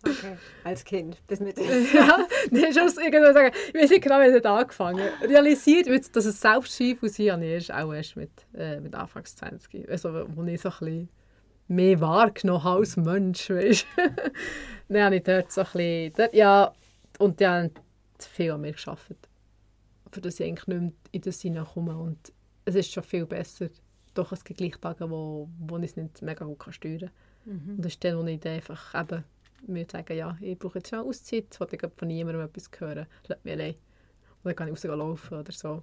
[0.06, 0.36] Okay.
[0.64, 1.16] Als Kind.
[1.26, 1.58] Bis mit
[1.94, 6.24] ja, ist aus irgendwo sagen, ich weiß nicht genau, wie es angefangen Realisiert, wird, dass
[6.24, 9.88] es Selbstzweifel sind, habe ich erst, auch erst mit, äh, mit Anfangs 20.
[9.88, 11.08] Also, wo ich so ein bisschen
[11.68, 14.02] mehr wahrgenommen habe als Mensch, weißt du.
[14.88, 16.72] Dann habe ich dort so ein bisschen, dort, ja,
[17.18, 17.70] und die haben
[18.18, 19.28] viel an mir gearbeitet,
[20.10, 21.96] für das ich eigentlich nicht mehr in das hineinkomme.
[21.96, 22.32] Und
[22.64, 23.68] es ist schon viel besser.
[24.14, 27.10] Doch es gibt gleich Tage, wo, wo ich es nicht mega gut kann steuern
[27.44, 27.62] kann.
[27.68, 29.24] Und das ist dann, wo ich dann einfach eben
[29.66, 33.06] mir sagen, ja, ich brauche jetzt schon Auszeit, ich will ich von niemandem etwas hören,
[33.26, 33.74] lass mich allein.
[33.74, 35.82] Und dann kann ich rauslaufen oder so.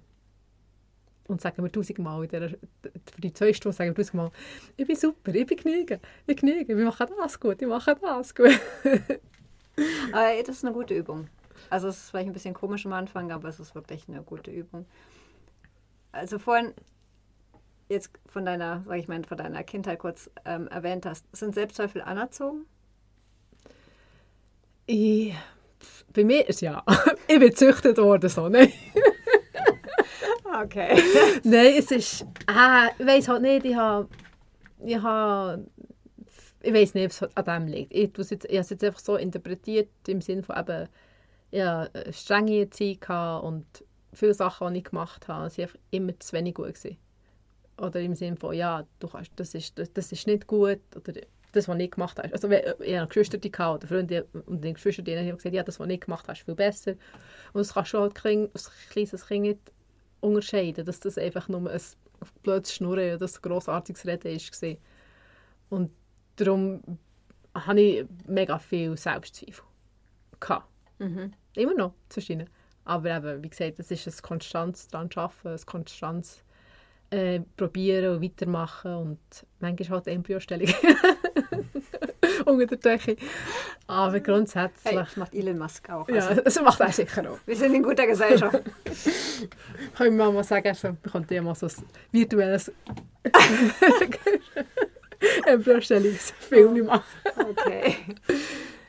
[1.28, 4.30] Und sagen wir tausendmal, für die zwei Stunden sagen wir tausendmal,
[4.76, 8.34] ich bin super, ich bin genügend, ich genüge, wir machen das gut, ich mache das
[8.34, 8.60] gut.
[10.12, 11.28] Aber das ist eine gute Übung.
[11.70, 14.50] Also es ist vielleicht ein bisschen komisch am Anfang, aber es ist wirklich eine gute
[14.50, 14.84] Übung.
[16.10, 16.74] Also vorhin
[17.88, 22.02] jetzt von deiner, sag ich mal, von deiner Kindheit kurz ähm, erwähnt hast, sind Selbstzweifel
[22.02, 22.66] anerzogen?
[24.86, 25.34] Ich,
[26.12, 26.82] bei mir ist ja,
[27.28, 28.72] ich bin gezüchtet worden, so, nein.
[30.64, 31.02] Okay.
[31.44, 34.08] Nein, es ist, ah, ich weiß halt nicht, ich habe,
[34.84, 35.66] ich habe,
[36.60, 37.92] ich weiß nicht, ob es an dem liegt.
[37.92, 40.88] Ich, jetzt, ich habe es jetzt einfach so interpretiert, im Sinne von eben,
[41.52, 43.08] ja, strenge Zeit
[43.42, 43.64] und
[44.12, 46.98] viele Sachen, die ich gemacht habe, sind einfach immer zu wenig gut gewesen.
[47.78, 51.14] Oder im Sinne von, ja, du kannst, das, ist, das, das ist nicht gut, oder
[51.52, 52.32] das, was nicht gemacht hast.
[52.32, 53.38] Also, wenn- ich habe Geschwister
[53.74, 56.44] oder Freunde und die Geschwister, die haben gesagt, ja, das, was nicht gemacht hast, ist
[56.44, 56.92] viel besser.
[57.52, 59.60] Und das kannst du halt als kleines Kind nicht
[60.20, 61.80] unterscheiden, dass das einfach nur ein
[62.42, 64.76] blödes Schnurren oder ein grossartiges Reden war.
[65.70, 65.90] Und
[66.36, 66.82] darum
[67.54, 69.64] hatte ich mega viel Selbstzweifel.
[70.40, 70.66] Gehabt.
[70.98, 71.32] Mhm.
[71.54, 72.48] Immer noch zwischen.
[72.84, 76.42] Aber eben, wie gesagt, es ist ein konstantes daran arbeiten, ein konstantes
[77.12, 79.18] äh, probieren und weitermachen und
[79.60, 80.68] manchmal halt Embryostellung
[82.46, 83.16] unter der Decke.
[83.86, 86.08] Aber grundsätzlich, Hey, das macht Elon Musk auch.
[86.08, 87.38] ja, Also, das macht er sicher auch.
[87.46, 88.62] wir sind in guter Gesellschaft.
[89.94, 90.96] Kann mir mal sagen, also,
[91.30, 91.72] ja mal so ein
[92.12, 92.72] virtuelles
[95.46, 97.02] Embryostellungsfilm machen.
[97.36, 97.96] Okay.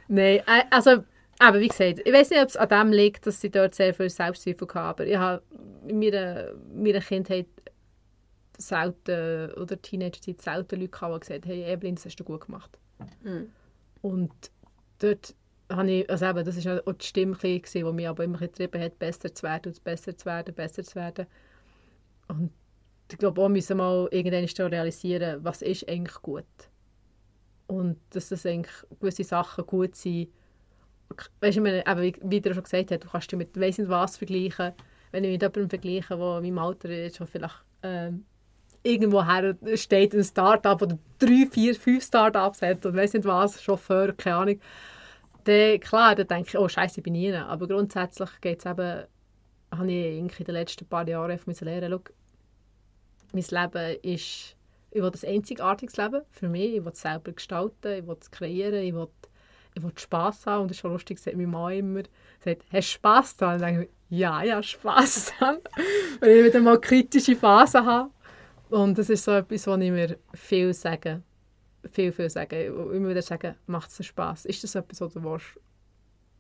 [0.07, 1.03] Nein, äh, also,
[1.39, 3.93] aber wie gesagt, ich weiß nicht, ob es an dem liegt, dass sie dort sehr
[3.93, 5.41] viel Selbstzweifel hatten, aber ich habe
[5.87, 7.47] in meiner, meiner Kindheit
[8.57, 12.45] selten, oder Teenagerzeit selten Leute gehabt, die gesagt haben, hey Evelyn, das hast du gut
[12.45, 12.77] gemacht.
[13.23, 13.49] Mhm.
[14.01, 14.31] Und
[14.99, 15.35] dort
[15.71, 18.99] habe ich, also eben, das war auch die Stimme, die mich aber immer getrieben hat,
[18.99, 21.25] besser zu werden, besser zu werden, besser zu werden.
[22.27, 22.51] Und
[23.11, 26.45] ich glaube auch, müssen mal irgendwann realisieren, was ist eigentlich gut.
[27.67, 30.29] Und dass das eigentlich gewisse Sachen gut sind.
[31.41, 33.89] Weißt du, eben, wie, wie du schon gesagt hast, du kannst dich mit weiss nicht
[33.89, 34.73] was vergleichen.
[35.11, 38.25] Wenn ich mit jemandem vergleiche, der in meinem Alter ist, schon vielleicht ähm,
[38.83, 39.23] irgendwo
[39.75, 44.35] steht ein Start-up oder drei, vier, fünf Start-ups hat und weiss nicht was, Chauffeur, keine
[44.35, 44.59] Ahnung,
[45.45, 47.33] dann, klar, dann denke ich, oh Scheiße, ich bin nie.
[47.33, 49.03] Aber grundsätzlich geht es eben,
[49.71, 52.13] habe ich in den letzten paar Jahren lernen, schau,
[53.33, 54.55] mein Leben ist,
[54.91, 58.29] ich will ein einzigartiges Leben für mich, ich will es selber gestalten, ich will es
[58.29, 59.07] kreieren, ich will,
[59.73, 62.03] ich will Spass haben und das ist schon lustig, sagt mein Mann immer,
[62.43, 63.55] sagt, hast du Spass daran?
[63.55, 65.57] Und dann denke ich, ja, ja, Spass daran,
[66.19, 68.12] weil ich wieder mal kritische Phasen habe
[68.73, 71.21] und das ist so etwas, was ich mir viel sage.
[71.91, 72.65] Viel, viel sage.
[72.65, 74.45] Immer wieder sagen, macht es Spass?
[74.45, 75.59] Ist das etwas, was du willst?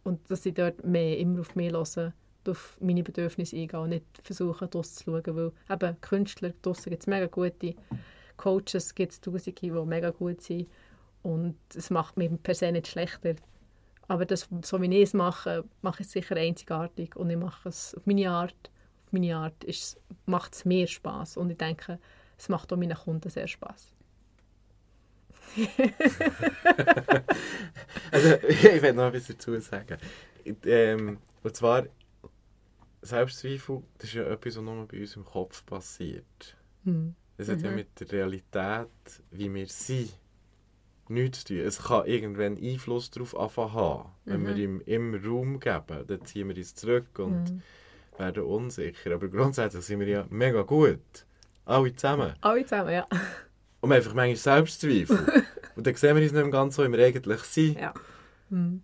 [0.03, 2.11] Und dass ich dort mehr, immer auf mich höre,
[2.47, 5.35] auf meine Bedürfnisse eingehen und nicht versuchen, das zu schauen.
[5.35, 7.75] Weil eben Künstler, draussen gibt es mega gute
[8.35, 10.67] Coaches, gibt es Tausende, die mega gut sind.
[11.21, 13.35] Und es macht mich per se nicht schlechter.
[14.07, 17.15] Aber das, so wie ich es mache, mache ich es sicher einzigartig.
[17.15, 18.71] Und ich mache es auf meine Art.
[19.05, 19.63] Auf meine Art
[20.25, 21.37] macht es mir Spass.
[21.37, 21.99] Und ich denke,
[22.37, 23.93] es macht auch meinen Kunden sehr Spaß.
[28.11, 29.97] also, ich will noch etwas dazu sagen.
[30.65, 31.85] Ähm, und zwar,
[33.01, 36.57] Selbstzweifel, das ist ja etwas, was nur bei uns im Kopf passiert.
[36.83, 37.15] Mhm.
[37.37, 37.65] Das hat mhm.
[37.65, 38.87] ja mit der Realität,
[39.31, 40.13] wie wir sind,
[41.09, 41.57] nichts zu tun.
[41.57, 44.09] Es kann irgendwann Einfluss darauf haben.
[44.25, 44.47] Wenn mhm.
[44.47, 47.61] wir ihm immer Raum geben, dann ziehen wir uns zurück und mhm.
[48.17, 49.13] werden unsicher.
[49.15, 51.25] Aber grundsätzlich sind wir ja mega gut.
[51.65, 52.33] Alle zusammen?
[52.41, 53.05] Alle zusammen, ja.
[53.81, 55.43] Und wir einfach manchmal Selbstzweifel.
[55.75, 57.79] und dann sehen wir uns nicht ganz so, wie wir eigentlich sind.
[57.79, 57.93] Ja.
[58.49, 58.83] Mhm.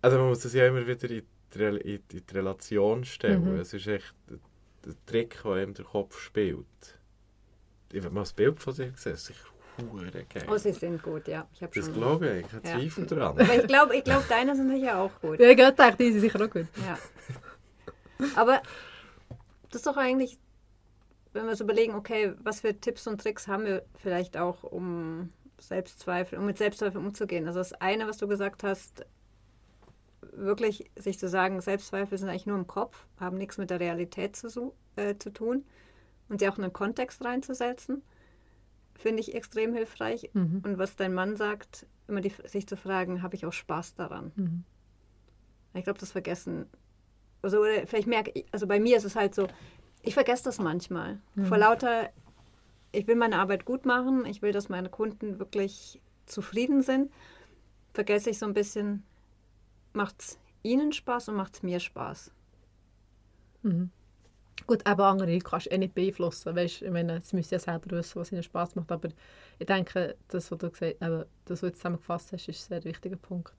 [0.00, 1.22] Also man muss das ja immer wieder in
[1.54, 3.54] die, in die Relation stellen.
[3.54, 3.60] Mhm.
[3.60, 4.14] Es ist echt
[4.84, 6.66] der Trick, der ihm der Kopf spielt.
[7.92, 9.34] Ich habe mal ein Bild von dir gesehen, das ist
[10.28, 10.44] geil.
[10.48, 11.46] Oh, sie sind gut, ja.
[11.54, 12.78] Ich das glaube ich, ich habe ja.
[12.78, 13.38] Zweifel daran.
[13.38, 15.40] Aber ich glaube, ich glaub, deine sind sicher auch gut.
[15.40, 16.66] Ja, ich dachte, die sind sicher auch gut.
[16.86, 16.98] Ja.
[18.36, 18.62] Aber
[19.70, 20.38] das ist doch eigentlich
[21.32, 25.30] wenn wir uns überlegen, okay, was für Tipps und Tricks haben wir vielleicht auch, um
[25.58, 27.46] Selbstzweifel, um mit Selbstzweifel umzugehen.
[27.46, 29.06] Also das eine, was du gesagt hast,
[30.32, 34.36] wirklich sich zu sagen, Selbstzweifel sind eigentlich nur im Kopf, haben nichts mit der Realität
[34.36, 35.64] zu, äh, zu tun
[36.28, 38.02] und sie auch in einen Kontext reinzusetzen,
[38.94, 40.30] finde ich extrem hilfreich.
[40.32, 40.62] Mhm.
[40.64, 44.32] Und was dein Mann sagt, immer die, sich zu fragen, habe ich auch Spaß daran?
[44.36, 44.64] Mhm.
[45.74, 46.66] Ich glaube, das vergessen.
[47.40, 49.48] Also vielleicht merke ich, also bei mir ist es halt so,
[50.02, 51.18] ich vergesse das manchmal.
[51.34, 51.46] Mhm.
[51.46, 52.10] Vor lauter,
[52.92, 57.10] ich will meine Arbeit gut machen, ich will, dass meine Kunden wirklich zufrieden sind,
[57.94, 59.04] vergesse ich so ein bisschen,
[59.92, 62.30] macht es ihnen Spaß und macht es mir Spaß.
[63.62, 63.90] Mhm.
[64.66, 66.54] Gut, aber andere kannst du eh nicht beeinflussen.
[66.54, 68.92] Weißt, ich meine, sie müssen ja selber wissen, was ihnen Spaß macht.
[68.92, 69.08] Aber
[69.58, 72.84] ich denke, das, was du, gesagt, eben, das, was du zusammengefasst hast, ist ein sehr
[72.84, 73.54] wichtiger Punkt.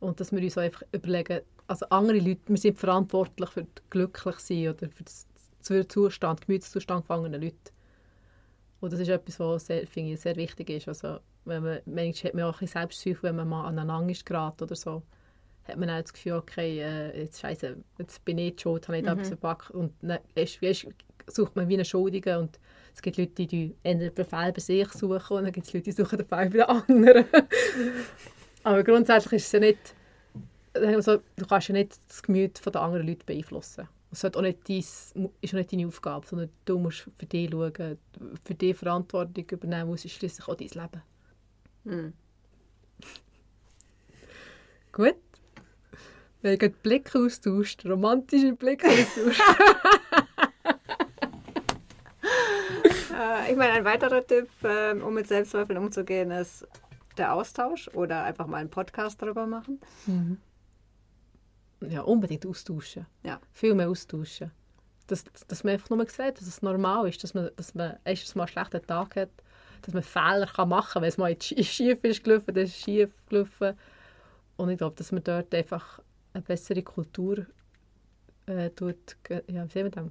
[0.00, 4.68] Und dass wir uns einfach überlegen, also andere Leute, wir sind verantwortlich für das Glücklichsein
[4.68, 5.26] oder für das
[5.62, 7.70] Zustand, Gemütszustand von anderen Leuten.
[8.80, 10.88] Und das ist etwas, was sehr, finde ich, sehr wichtig ist.
[10.88, 14.64] Also, wenn man, manchmal hat man auch ein Selbstzweifel, wenn man mal aneinander ist geraten
[14.64, 15.02] oder so,
[15.64, 19.02] hat man auch das Gefühl, okay, äh, jetzt, Scheiße, jetzt bin ich schuld, habe ich
[19.02, 19.06] mhm.
[19.06, 19.70] da etwas verpackt.
[19.70, 20.86] Und dann ist, ist,
[21.28, 22.58] sucht man wie eine Schuldige und
[22.94, 25.92] es gibt Leute, die den Befehl bei sich suchen und dann gibt es Leute, die
[25.92, 27.24] suchen den Befehl bei den anderen.
[28.64, 29.94] Aber grundsätzlich ist es ja nicht,
[30.74, 33.88] also, du kannst ja nicht das Gemüt der anderen Leute beeinflussen.
[34.12, 37.98] Es auch nicht dein, ist auch nicht deine Aufgabe, sondern du musst für dich schauen,
[38.44, 41.02] für dich Verantwortung übernehmen, muss ist schließlich auch dein Leben.
[41.84, 42.12] Hm.
[44.92, 45.16] Gut.
[46.42, 49.40] Wir haben Blick austauscht, romantische Blick austauscht.
[53.14, 56.66] Äh, ich meine, ein weiterer Tipp, ähm, um mit Selbstzweifeln umzugehen, ist
[57.18, 59.80] der Austausch oder einfach mal einen Podcast darüber machen.
[60.06, 60.38] Mhm
[61.88, 63.06] ja, unbedingt austauschen.
[63.22, 63.40] Ja.
[63.52, 64.50] Viel mehr austauschen.
[65.06, 68.34] Dass, dass man einfach nur sieht, dass es normal ist, dass man, dass man erstens
[68.34, 69.30] mal einen schlechten Tag hat,
[69.82, 71.02] dass man Fehler kann machen kann.
[71.02, 73.74] Wenn es mal schief ist gelaufen, dann ist es schief gelaufen.
[74.56, 76.00] Und ich glaube, dass man dort einfach
[76.32, 77.46] eine bessere Kultur
[78.46, 80.06] äh, tut, ja, wie sehen wir das?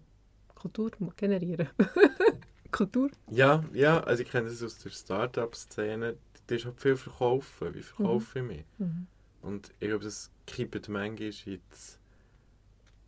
[0.56, 1.70] Kultur generieren.
[2.72, 3.10] Kultur?
[3.30, 6.16] Ja, ja, also ich kenne das aus der Start-up-Szene.
[6.48, 7.74] Da ist halt viel verkaufen.
[7.74, 8.50] Wie verkaufe mhm.
[8.52, 8.66] ich mich?
[8.78, 9.08] Mhm.
[9.42, 12.00] Und ich glaube, das kippt manchmal jetzt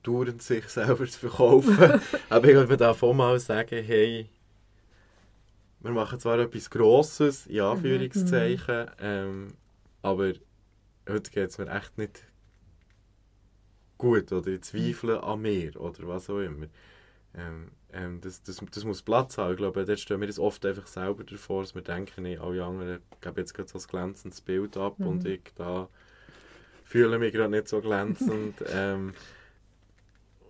[0.04, 1.78] dauernd sich selber zu verkaufen.
[2.30, 4.30] Aber ich würde davon mal sagen, hey,
[5.84, 8.90] wir machen zwar etwas Grosses, in Anführungszeichen, mhm.
[9.00, 9.54] ähm,
[10.02, 10.34] aber
[11.10, 12.24] heute geht es mir echt nicht
[13.98, 16.68] gut oder ich zweifle an mir oder was auch immer.
[17.36, 19.52] Ähm, ähm, das, das, das muss Platz haben.
[19.52, 22.64] Ich glaube, dort stehen wir das oft einfach selber davor, dass wir denken, nee, alle
[22.64, 25.08] anderen geben jetzt gerade so ein glänzendes Bild ab mhm.
[25.08, 25.90] und ich da
[26.84, 28.64] fühle mich gerade nicht so glänzend.
[28.74, 29.14] ähm,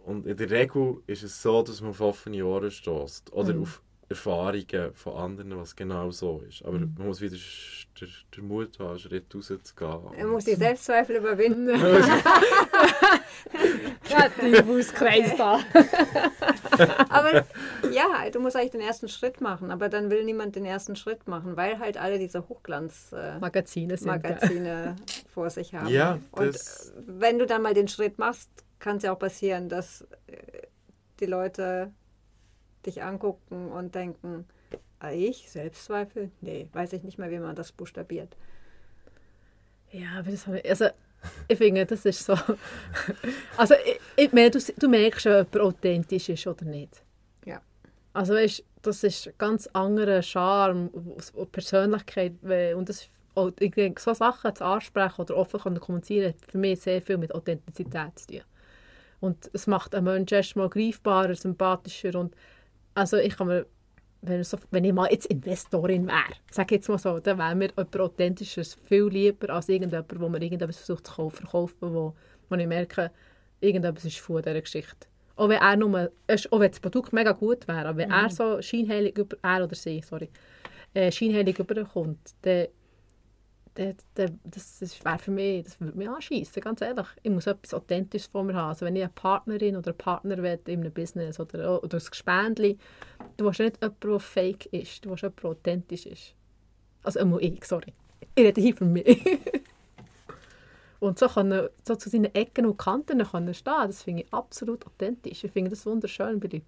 [0.06, 3.62] und in der Regel ist es so, dass man auf offene Ohren stößt oder mhm.
[3.64, 3.82] auf
[4.14, 6.64] Erfahrungen von anderen, was genau so ist.
[6.64, 6.96] Aber mhm.
[6.98, 7.38] man muss wieder
[8.00, 10.18] den, den Mut haben, einen Schritt rauszugehen.
[10.18, 11.68] Man muss die Selbstzweifel überwinden.
[14.04, 15.60] Kreativauskreis da.
[17.10, 17.46] aber
[17.92, 21.28] ja, du musst eigentlich den ersten Schritt machen, aber dann will niemand den ersten Schritt
[21.28, 24.96] machen, weil halt alle diese Hochglanz-Magazine äh, Magazine
[25.34, 25.88] vor sich haben.
[25.88, 26.58] Ja, Und
[26.96, 28.50] wenn du dann mal den Schritt machst,
[28.80, 30.68] kann es ja auch passieren, dass äh,
[31.20, 31.92] die Leute
[32.86, 34.46] dich angucken und denken,
[35.00, 36.32] ah, ich, Selbstzweifel?
[36.42, 38.36] Nee, weiß ich nicht mehr, wie man das buchstabiert.
[39.92, 40.88] Ja, aber das habe ich, also
[41.48, 42.36] ich finde, das ist so.
[43.58, 47.02] Also, ich, ich meine, du, du merkst ob er authentisch ist oder nicht.
[47.46, 47.62] Ja.
[48.14, 52.34] Also, weißt das ist ein ganz anderer Charme und Persönlichkeit.
[52.76, 53.08] Und das,
[53.60, 57.18] ich denke, so Sachen zu ansprechen oder offen zu kommunizieren, hat für mich sehr viel
[57.18, 58.42] mit Authentizität zu tun.
[59.22, 62.36] Und es macht einen Menschen erstmal greifbarer, sympathischer und
[62.94, 63.66] also ich kann mir,
[64.22, 67.70] wenn, so, wenn ich mal jetzt Investorin wäre, sage jetzt mal so, dann wäre mir
[67.70, 72.14] jemand Authentisches viel lieber als irgendjemand, wo man irgendetwas versucht zu kaufen, verkaufen, wo,
[72.50, 73.12] wo ich merke,
[73.60, 75.08] irgendetwas ist von dieser Geschichte.
[75.36, 76.12] Auch wenn, er nur,
[76.52, 78.16] auch wenn das Produkt mega gut wäre, aber wenn mhm.
[78.16, 80.30] er so scheinheilig über, er oder sie, sorry,
[80.94, 82.68] äh, scheinheilig überkommt, dann
[83.76, 87.08] das, das wäre für mich, das würde mich anschießen, ganz ehrlich.
[87.24, 88.70] Ich muss etwas Authentisches von mir haben.
[88.70, 92.04] Also wenn ich eine Partnerin oder einen Partner will in einem Business oder, oder ein
[92.08, 92.78] Gespendli,
[93.38, 96.36] du willst nicht jemanden, der fake ist, du willst jemanden, der authentisch ist.
[97.02, 97.94] Also immer ich, sorry.
[98.36, 99.20] Ich rede hier für mich.
[101.00, 104.86] und so, kann so zu seinen Ecken und Kanten können stehen, das finde ich absolut
[104.86, 105.44] authentisch.
[105.44, 106.66] Ich finde das wunderschön bei Leuten.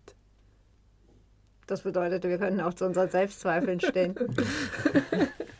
[1.68, 4.16] Das bedeutet, wir können auch zu unseren Selbstzweifeln stehen.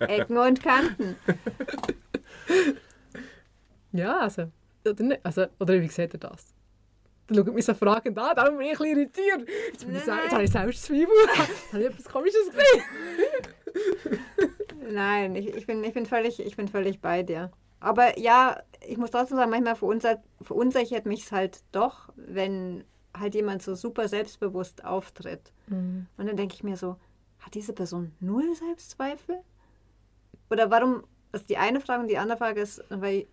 [0.00, 1.16] Ecken und Kanten.
[3.92, 4.50] Ja, also.
[4.86, 6.54] Oder, nicht, also, oder wie seht ihr das?
[7.26, 9.48] Dann schaut mich so fragend an, dann bin ich ein bisschen irritiert.
[9.72, 11.06] Jetzt, bin ich, jetzt habe ich selbst Zweifel.
[11.72, 12.84] habe ich etwas Komisches gesehen?
[14.90, 17.50] Nein, ich, ich, bin, ich, bin völlig, ich bin völlig bei dir.
[17.80, 22.84] Aber ja, ich muss trotzdem sagen, manchmal verunsichert, verunsichert mich es halt doch, wenn
[23.16, 25.52] halt jemand so super selbstbewusst auftritt.
[25.66, 26.06] Mhm.
[26.16, 26.96] Und dann denke ich mir so,
[27.40, 29.40] hat diese Person null Selbstzweifel?
[30.50, 33.26] Oder warum, das ist die eine Frage und die andere Frage ist, weil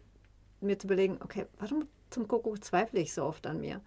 [0.62, 3.82] mir zu überlegen, okay, warum zum Kuckuck zweifle ich so oft an mir?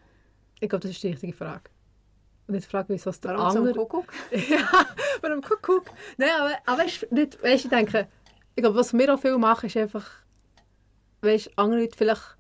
[0.61, 1.71] Ich glaube, das ist die richtige Frage.
[2.47, 3.77] Und jetzt frage ich, was der warum andere...
[3.77, 4.15] Warum zum Kuckuck?
[4.51, 4.87] ja,
[5.21, 5.91] warum Kuckuck?
[6.17, 8.09] Nein, aber, aber weißt, nicht, weißt, ich denke,
[8.55, 10.11] ich glaube, was wir auch viel machen, ist einfach,
[11.21, 12.39] weißt, andere Leute vielleicht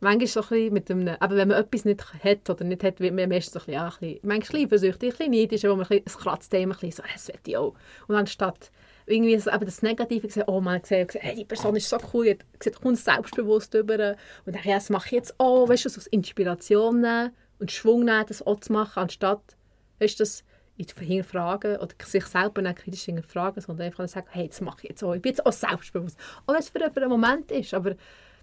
[0.00, 3.00] manchmal so ein bisschen mit einem, aber wenn man etwas nicht hat oder nicht hat,
[3.00, 5.68] wird man meistens so ein bisschen, ja, ein bisschen manchmal eifersüchtig, ein bisschen neidisch, wo
[5.68, 7.74] man ein bisschen, es kratzt einem ein bisschen so, das will ich auch.
[8.08, 8.70] Und anstatt
[9.06, 12.36] irgendwie so, das Negative gesehen, oh, man hat gesehen, hey, die Person ist so cool,
[12.60, 16.00] sieht kommt selbstbewusst über und dann, ja, das mache ich jetzt auch, weißt du, so
[16.10, 19.56] Inspiration nehmen und Schwung nehmen, das auch zu machen, anstatt,
[20.00, 20.44] weißt du, das
[20.76, 25.02] hinterfragen oder sich selber nicht kritisch hinterfragen, sondern einfach sagen, hey, das mache ich jetzt
[25.02, 26.18] auch, ich bin jetzt auch selbstbewusst.
[26.46, 27.94] Auch wenn es für, für einen Moment ist, aber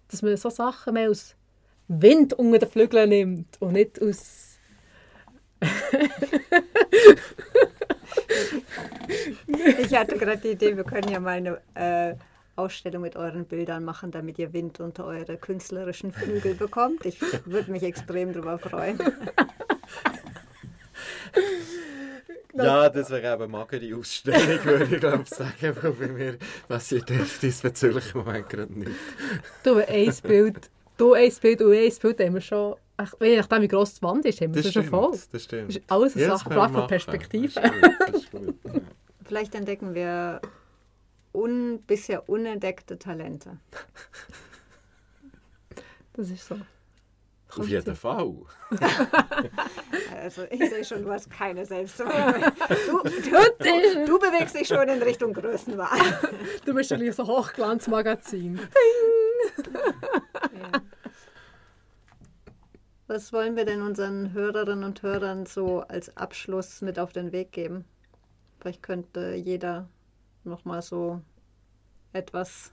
[0.07, 1.35] dass man so Sachen mehr aus
[1.87, 4.49] Wind unter den Flügeln nimmt und nicht aus
[9.47, 12.15] ich hatte gerade die Idee, wir können ja mal eine äh,
[12.55, 17.05] Ausstellung mit euren Bildern machen, damit ihr Wind unter eure künstlerischen Flügel bekommt.
[17.05, 18.99] Ich würde mich extrem darüber freuen.
[22.55, 27.11] Ja, das wäre eben eine magere Ausstellung, würde ich glaube sagen, weil bei mir passiert
[27.41, 28.91] diesbezüglich im Moment gerade nicht.
[29.63, 32.75] Du, ein Bild, du ein Bild und ein Bild haben wir schon
[33.19, 35.17] je nachdem, wie gross die Wand ist, haben wir das schon voll.
[35.31, 35.69] Das stimmt.
[35.69, 37.59] Das ist alles eine Sache von Perspektive.
[37.59, 38.55] Das ist gut, das ist gut.
[39.25, 40.41] Vielleicht entdecken wir
[41.33, 43.57] un bisher unentdeckte Talente.
[46.13, 46.59] Das ist so.
[47.57, 48.33] Auf jeden Fall.
[50.21, 52.51] also ich sehe schon, du hast keine Selbstzweifel.
[52.87, 55.99] Du, du, du, bewegst dich schon in Richtung Größenwahl.
[56.65, 58.59] Du bist ja so Hochglanzmagazin.
[59.59, 60.81] ja.
[63.13, 67.51] Was wollen wir denn unseren Hörerinnen und Hörern so als Abschluss mit auf den Weg
[67.51, 67.85] geben?
[68.59, 69.87] Vielleicht könnte jeder
[70.43, 71.21] noch mal so
[72.11, 72.71] etwas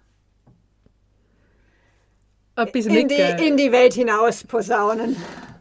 [2.56, 5.14] in, die, in die Welt hinaus posaunen.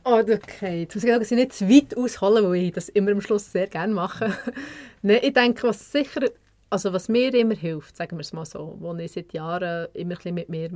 [0.06, 0.86] Oh, okay.
[0.86, 4.34] Du musst nicht zu weit ausholen, weil ich das immer am Schluss sehr gerne mache.
[5.02, 6.22] Nein, ich denke, was sicher
[6.70, 10.14] also was mir immer hilft, sagen wir es mal so, wo ich seit Jahren immer
[10.14, 10.70] ein bisschen mit mir,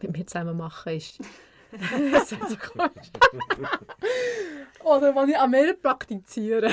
[0.00, 1.20] mit mir zusammen mache, ist...
[2.12, 3.10] das ist so komisch.
[4.84, 6.70] Oder was ich an mir praktiziere,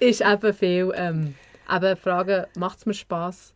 [0.00, 1.34] ist eben viel ähm,
[1.70, 3.54] eben fragen, macht es mir Spass?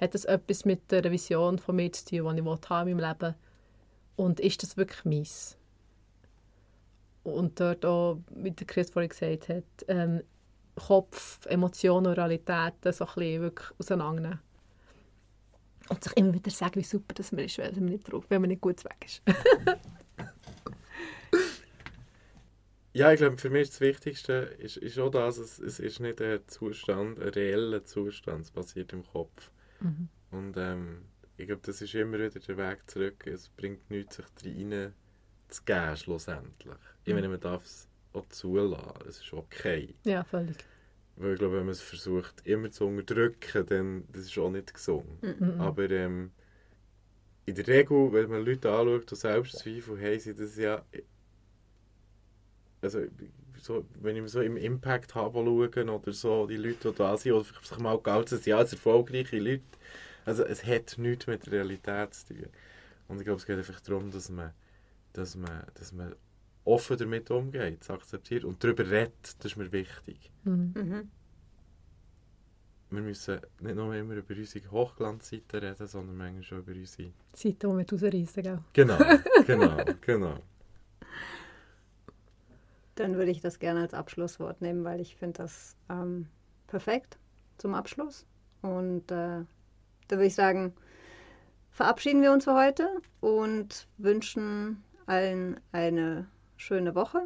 [0.00, 3.34] Hat das etwas mit der Vision von mir zu tun, die ich in meinem Leben
[4.16, 5.56] Und ist das wirklich meins?
[7.24, 10.22] Und dort auch, wie der Chris vorhin gesagt hat, ähm,
[10.76, 14.40] Kopf, Emotionen Realitäten so ein bisschen wirklich auseinandernehmen.
[15.88, 18.42] Und sich immer wieder sagen, wie super das mir ist, wenn man nicht, drauf, wenn
[18.42, 19.22] man nicht gut weg ist.
[22.92, 26.00] ja, ich glaube, für mich ist das Wichtigste ist, ist auch das, es, es ist
[26.00, 29.50] nicht ein Zustand, ein reeller Zustand, es passiert im Kopf.
[29.80, 30.08] Mhm.
[30.30, 31.02] Und ähm,
[31.36, 33.26] ich glaube, das ist immer wieder der Weg zurück.
[33.26, 34.92] Es bringt nichts, sich rein
[35.48, 36.74] zu geben, schlussendlich.
[37.04, 39.06] Ich meine, man darf es auch zulassen.
[39.08, 39.94] Es ist okay.
[40.04, 40.56] Ja, völlig.
[41.16, 44.74] Weil ich glaube, wenn man es versucht, immer zu unterdrücken, dann das ist auch nicht
[44.74, 45.22] gesund.
[45.22, 45.60] Mhm.
[45.60, 46.32] Aber ähm,
[47.44, 50.84] in der Regel, wenn man Leute anschaut, die Selbstzweifel haben, sie das ja...
[52.80, 53.00] Also,
[53.60, 57.16] so, wenn ich mir so im Impact habe schaue oder so, die Leute, die da
[57.16, 59.62] sind, oder sich mal gehalten sind, ja, als erfolgreiche Leute,
[60.24, 62.46] also es hat nichts mit der Realität zu tun.
[63.08, 64.52] Und ich glaube, es geht einfach darum, dass man,
[65.12, 66.14] dass man, dass man
[66.64, 70.30] offen damit umgeht, es akzeptiert und darüber redet, das ist mir wichtig.
[70.44, 70.72] Mhm.
[70.74, 71.10] mhm.
[72.90, 77.10] Wir müssen nicht nur immer über unsere Hochglanzseiten reden, sondern manchmal schon über unsere...
[77.34, 78.58] Seiten, die wir rausreißen, gell?
[78.72, 78.98] Genau,
[79.46, 80.38] genau, genau.
[82.98, 86.26] Dann würde ich das gerne als Abschlusswort nehmen, weil ich finde das ähm,
[86.66, 87.18] perfekt
[87.56, 88.26] zum Abschluss.
[88.60, 89.44] Und äh,
[90.08, 90.74] da würde ich sagen,
[91.70, 92.88] verabschieden wir uns für heute
[93.20, 96.26] und wünschen allen eine
[96.56, 97.22] schöne Woche.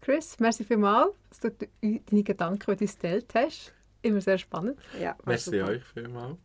[0.00, 1.50] Chris, merci vielmals, dass du
[1.82, 3.72] deine Gedanken mit uns geteilt hast.
[4.02, 4.78] Immer sehr spannend.
[5.00, 5.72] Ja, merci super.
[5.72, 6.38] euch vielmals.